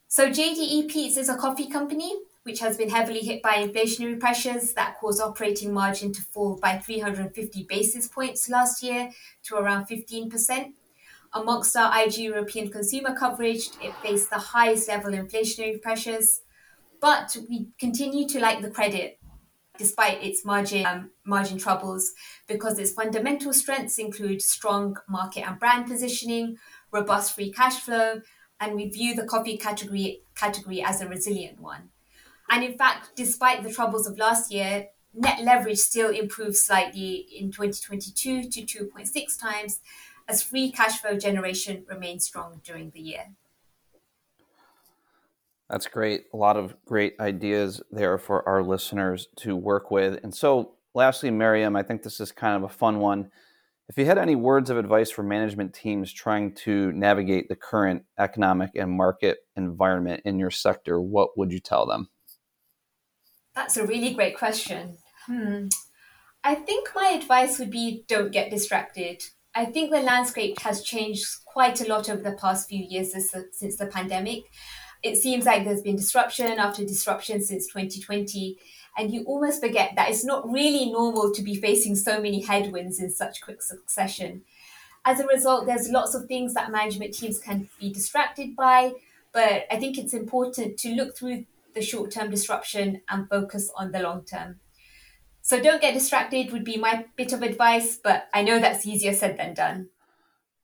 So 0.08 0.30
JDE 0.30 0.92
Peets 0.92 1.18
is 1.18 1.28
a 1.28 1.36
coffee 1.36 1.70
company 1.70 2.16
which 2.50 2.62
has 2.62 2.78
been 2.78 2.90
heavily 2.90 3.20
hit 3.20 3.44
by 3.44 3.58
inflationary 3.58 4.20
pressures 4.20 4.74
that 4.74 5.00
caused 5.00 5.22
operating 5.22 5.72
margin 5.72 6.12
to 6.12 6.20
fall 6.24 6.58
by 6.60 6.80
350 6.80 7.64
basis 7.70 8.08
points 8.08 8.50
last 8.50 8.82
year 8.82 9.12
to 9.44 9.56
around 9.56 9.86
15%. 9.86 10.74
Amongst 11.32 11.76
our 11.76 12.04
IG 12.04 12.18
European 12.18 12.72
consumer 12.72 13.16
coverage, 13.16 13.70
it 13.84 13.94
faced 14.02 14.32
the 14.32 14.40
highest 14.40 14.88
level 14.88 15.12
inflationary 15.12 15.80
pressures, 15.80 16.42
but 17.00 17.38
we 17.48 17.68
continue 17.80 18.28
to 18.28 18.40
like 18.40 18.64
the 18.64 18.72
credit 18.72 19.20
despite 19.78 20.24
its 20.24 20.44
margin 20.44 20.88
um, 20.88 21.12
margin 21.24 21.60
troubles 21.60 22.14
because 22.48 22.80
its 22.80 22.94
fundamental 22.94 23.54
strengths 23.54 24.00
include 24.00 24.42
strong 24.42 24.98
market 25.08 25.48
and 25.48 25.60
brand 25.60 25.86
positioning, 25.86 26.58
robust 26.92 27.36
free 27.36 27.52
cash 27.52 27.80
flow, 27.80 28.22
and 28.60 28.76
we 28.76 28.90
view 28.90 29.14
the 29.14 29.28
coffee 29.28 29.56
category 29.56 30.24
category 30.36 30.82
as 30.82 31.00
a 31.00 31.08
resilient 31.08 31.62
one. 31.62 31.92
And 32.50 32.64
in 32.64 32.78
fact, 32.78 33.12
despite 33.16 33.64
the 33.64 33.72
troubles 33.72 34.08
of 34.08 34.18
last 34.18 34.52
year, 34.52 34.88
net 35.14 35.42
leverage 35.44 35.78
still 35.78 36.10
improved 36.10 36.56
slightly 36.56 37.28
in 37.38 37.52
2022 37.52 38.50
to 38.50 38.62
2.6 38.62 39.40
times 39.40 39.80
as 40.28 40.44
free 40.44 40.72
cash 40.72 41.00
flow 41.00 41.18
generation 41.18 41.86
remained 41.88 42.22
strong 42.22 42.62
during 42.64 42.92
the 42.92 43.00
year. 43.00 43.26
That's 45.70 45.88
great. 45.88 46.26
A 46.34 46.38
lot 46.38 46.58
of 46.58 46.76
great 46.86 47.14
ideas 47.20 47.82
there 47.92 48.18
for 48.18 48.48
our 48.48 48.64
listeners 48.64 49.28
to 49.38 49.56
work 49.56 49.92
with. 49.92 50.20
And 50.24 50.34
so, 50.34 50.74
lastly, 50.96 51.30
Maryum, 51.30 51.78
I 51.78 51.84
think 51.84 52.02
this 52.02 52.20
is 52.20 52.32
kind 52.32 52.56
of 52.56 52.64
a 52.64 52.74
fun 52.74 53.00
one. 53.00 53.30
If 53.88 53.98
you 53.98 54.06
had 54.06 54.18
any 54.18 54.36
words 54.36 54.70
of 54.70 54.78
advice 54.78 55.12
for 55.12 55.24
management 55.24 55.74
teams 55.74 56.12
trying 56.12 56.54
to 56.56 56.92
navigate 56.94 57.50
the 57.50 57.56
current 57.56 58.04
economic 58.18 58.72
and 58.76 58.92
market 58.92 59.40
environment 59.56 60.22
in 60.26 60.40
your 60.40 60.52
sector, 60.52 61.00
what 61.02 61.38
would 61.38 61.52
you 61.52 61.60
tell 61.60 61.86
them? 61.86 62.10
That's 63.60 63.76
a 63.76 63.86
really 63.86 64.14
great 64.14 64.38
question. 64.38 65.00
Hmm. 65.26 65.68
I 66.46 66.56
think 66.56 66.92
my 66.96 67.10
advice 67.10 67.60
would 67.60 67.70
be 67.70 68.06
don't 68.08 68.32
get 68.32 68.50
distracted. 68.50 69.22
I 69.54 69.66
think 69.66 69.92
the 69.92 70.00
landscape 70.00 70.62
has 70.62 70.82
changed 70.82 71.26
quite 71.46 71.82
a 71.82 71.90
lot 71.90 72.10
over 72.10 72.22
the 72.22 72.38
past 72.38 72.70
few 72.70 72.82
years 72.82 73.12
since 73.12 73.76
the 73.76 73.88
pandemic. 73.88 74.44
It 75.04 75.18
seems 75.18 75.46
like 75.46 75.66
there's 75.66 75.82
been 75.82 75.98
disruption 75.98 76.58
after 76.58 76.86
disruption 76.86 77.42
since 77.42 77.68
2020, 77.68 78.58
and 78.98 79.14
you 79.14 79.26
almost 79.26 79.60
forget 79.60 79.92
that 79.98 80.10
it's 80.10 80.24
not 80.24 80.50
really 80.50 80.90
normal 80.90 81.34
to 81.34 81.42
be 81.42 81.56
facing 81.56 81.98
so 81.98 82.22
many 82.22 82.40
headwinds 82.40 83.02
in 83.02 83.12
such 83.12 83.42
quick 83.42 83.62
succession. 83.62 84.44
As 85.04 85.20
a 85.20 85.28
result, 85.28 85.66
there's 85.66 85.90
lots 85.90 86.16
of 86.16 86.28
things 86.28 86.54
that 86.54 86.72
management 86.72 87.14
teams 87.14 87.40
can 87.40 87.68
be 87.78 87.92
distracted 87.92 88.56
by, 88.56 88.94
but 89.34 89.66
I 89.70 89.76
think 89.76 89.98
it's 89.98 90.14
important 90.14 90.80
to 90.80 90.96
look 90.96 91.18
through 91.18 91.44
the 91.74 91.82
short 91.82 92.12
term 92.12 92.30
disruption 92.30 93.02
and 93.10 93.30
focus 93.30 93.72
on 93.76 93.92
the 93.92 94.00
long 94.00 94.26
term. 94.26 94.60
So 95.42 95.62
don't 95.62 95.82
get 95.82 95.94
distracted, 95.94 96.52
would 96.52 96.66
be 96.66 96.78
my 96.78 97.06
bit 97.16 97.34
of 97.34 97.42
advice, 97.42 97.98
but 98.04 98.28
I 98.34 98.44
know 98.44 98.60
that's 98.60 98.86
easier 98.86 99.14
said 99.14 99.38
than 99.38 99.54
done. 99.54 99.90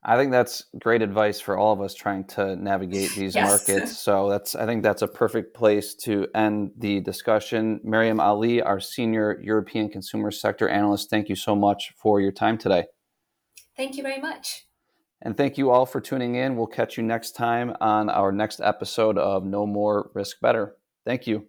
I 0.07 0.17
think 0.17 0.31
that's 0.31 0.65
great 0.79 1.01
advice 1.01 1.39
for 1.39 1.57
all 1.57 1.73
of 1.73 1.81
us 1.81 1.95
trying 1.95 2.25
to 2.25 2.55
navigate 2.55 3.11
these 3.15 3.33
yes. 3.33 3.47
markets. 3.49 3.97
So 3.97 4.29
that's 4.29 4.53
I 4.53 4.65
think 4.65 4.83
that's 4.83 5.01
a 5.01 5.07
perfect 5.07 5.55
place 5.55 5.95
to 6.03 6.27
end 6.35 6.71
the 6.77 7.01
discussion. 7.01 7.79
Maryum 7.83 8.19
Ali, 8.21 8.61
our 8.61 8.79
senior 8.79 9.39
European 9.41 9.89
consumer 9.89 10.29
sector 10.29 10.69
analyst, 10.69 11.09
thank 11.09 11.29
you 11.29 11.35
so 11.35 11.55
much 11.55 11.93
for 11.97 12.21
your 12.21 12.31
time 12.31 12.57
today. 12.57 12.85
Thank 13.75 13.97
you 13.97 14.03
very 14.03 14.21
much. 14.21 14.67
And 15.21 15.35
thank 15.35 15.57
you 15.57 15.71
all 15.71 15.87
for 15.87 15.99
tuning 15.99 16.35
in. 16.35 16.55
We'll 16.55 16.67
catch 16.67 16.97
you 16.97 17.03
next 17.03 17.31
time 17.31 17.75
on 17.81 18.09
our 18.09 18.31
next 18.31 18.61
episode 18.61 19.17
of 19.17 19.43
Know 19.43 19.65
More 19.65 20.11
Risk 20.13 20.39
Better. 20.39 20.75
Thank 21.05 21.27
you. 21.27 21.45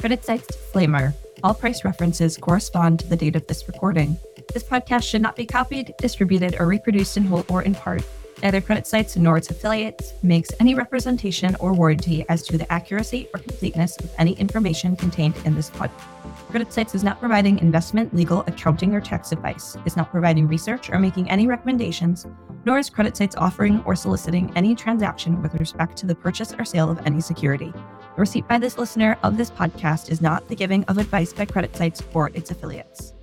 CreditSights 0.00 0.46
disclaimer. 0.46 1.12
All 1.42 1.54
price 1.54 1.84
references 1.84 2.36
correspond 2.36 3.00
to 3.00 3.06
the 3.06 3.16
date 3.16 3.36
of 3.36 3.46
this 3.46 3.66
recording. 3.66 4.16
This 4.52 4.62
podcast 4.62 5.04
should 5.04 5.22
not 5.22 5.36
be 5.36 5.46
copied, 5.46 5.94
distributed, 5.98 6.56
or 6.58 6.66
reproduced 6.66 7.16
in 7.16 7.24
whole 7.24 7.44
or 7.48 7.62
in 7.62 7.74
part. 7.74 8.02
Neither 8.42 8.60
CreditSights 8.60 9.16
nor 9.16 9.36
its 9.36 9.50
affiliates 9.50 10.14
makes 10.22 10.50
any 10.60 10.74
representation 10.74 11.54
or 11.60 11.74
warranty 11.74 12.24
as 12.28 12.42
to 12.44 12.56
the 12.56 12.70
accuracy 12.72 13.28
or 13.34 13.40
completeness 13.40 13.98
of 13.98 14.10
any 14.18 14.32
information 14.32 14.96
contained 14.96 15.34
in 15.44 15.54
this 15.54 15.70
podcast. 15.70 16.19
CreditSights 16.50 16.94
is 16.94 17.04
not 17.04 17.20
providing 17.20 17.58
investment, 17.58 18.14
legal, 18.14 18.40
accounting, 18.46 18.94
or 18.94 19.00
tax 19.00 19.32
advice, 19.32 19.76
is 19.84 19.96
not 19.96 20.10
providing 20.10 20.48
research 20.48 20.90
or 20.90 20.98
making 20.98 21.30
any 21.30 21.46
recommendations, 21.46 22.26
nor 22.64 22.78
is 22.78 22.90
CreditSights 22.90 23.34
offering 23.36 23.82
or 23.84 23.94
soliciting 23.94 24.52
any 24.56 24.74
transaction 24.74 25.40
with 25.42 25.54
respect 25.54 25.96
to 25.98 26.06
the 26.06 26.14
purchase 26.14 26.54
or 26.58 26.64
sale 26.64 26.90
of 26.90 26.98
any 27.06 27.20
security. 27.20 27.72
The 27.72 28.20
receipt 28.20 28.48
by 28.48 28.58
this 28.58 28.78
listener 28.78 29.16
of 29.22 29.36
this 29.36 29.50
podcast 29.50 30.10
is 30.10 30.20
not 30.20 30.46
the 30.48 30.56
giving 30.56 30.84
of 30.84 30.98
advice 30.98 31.32
by 31.32 31.46
CreditSights 31.46 32.04
or 32.14 32.30
its 32.34 32.50
affiliates. 32.50 33.14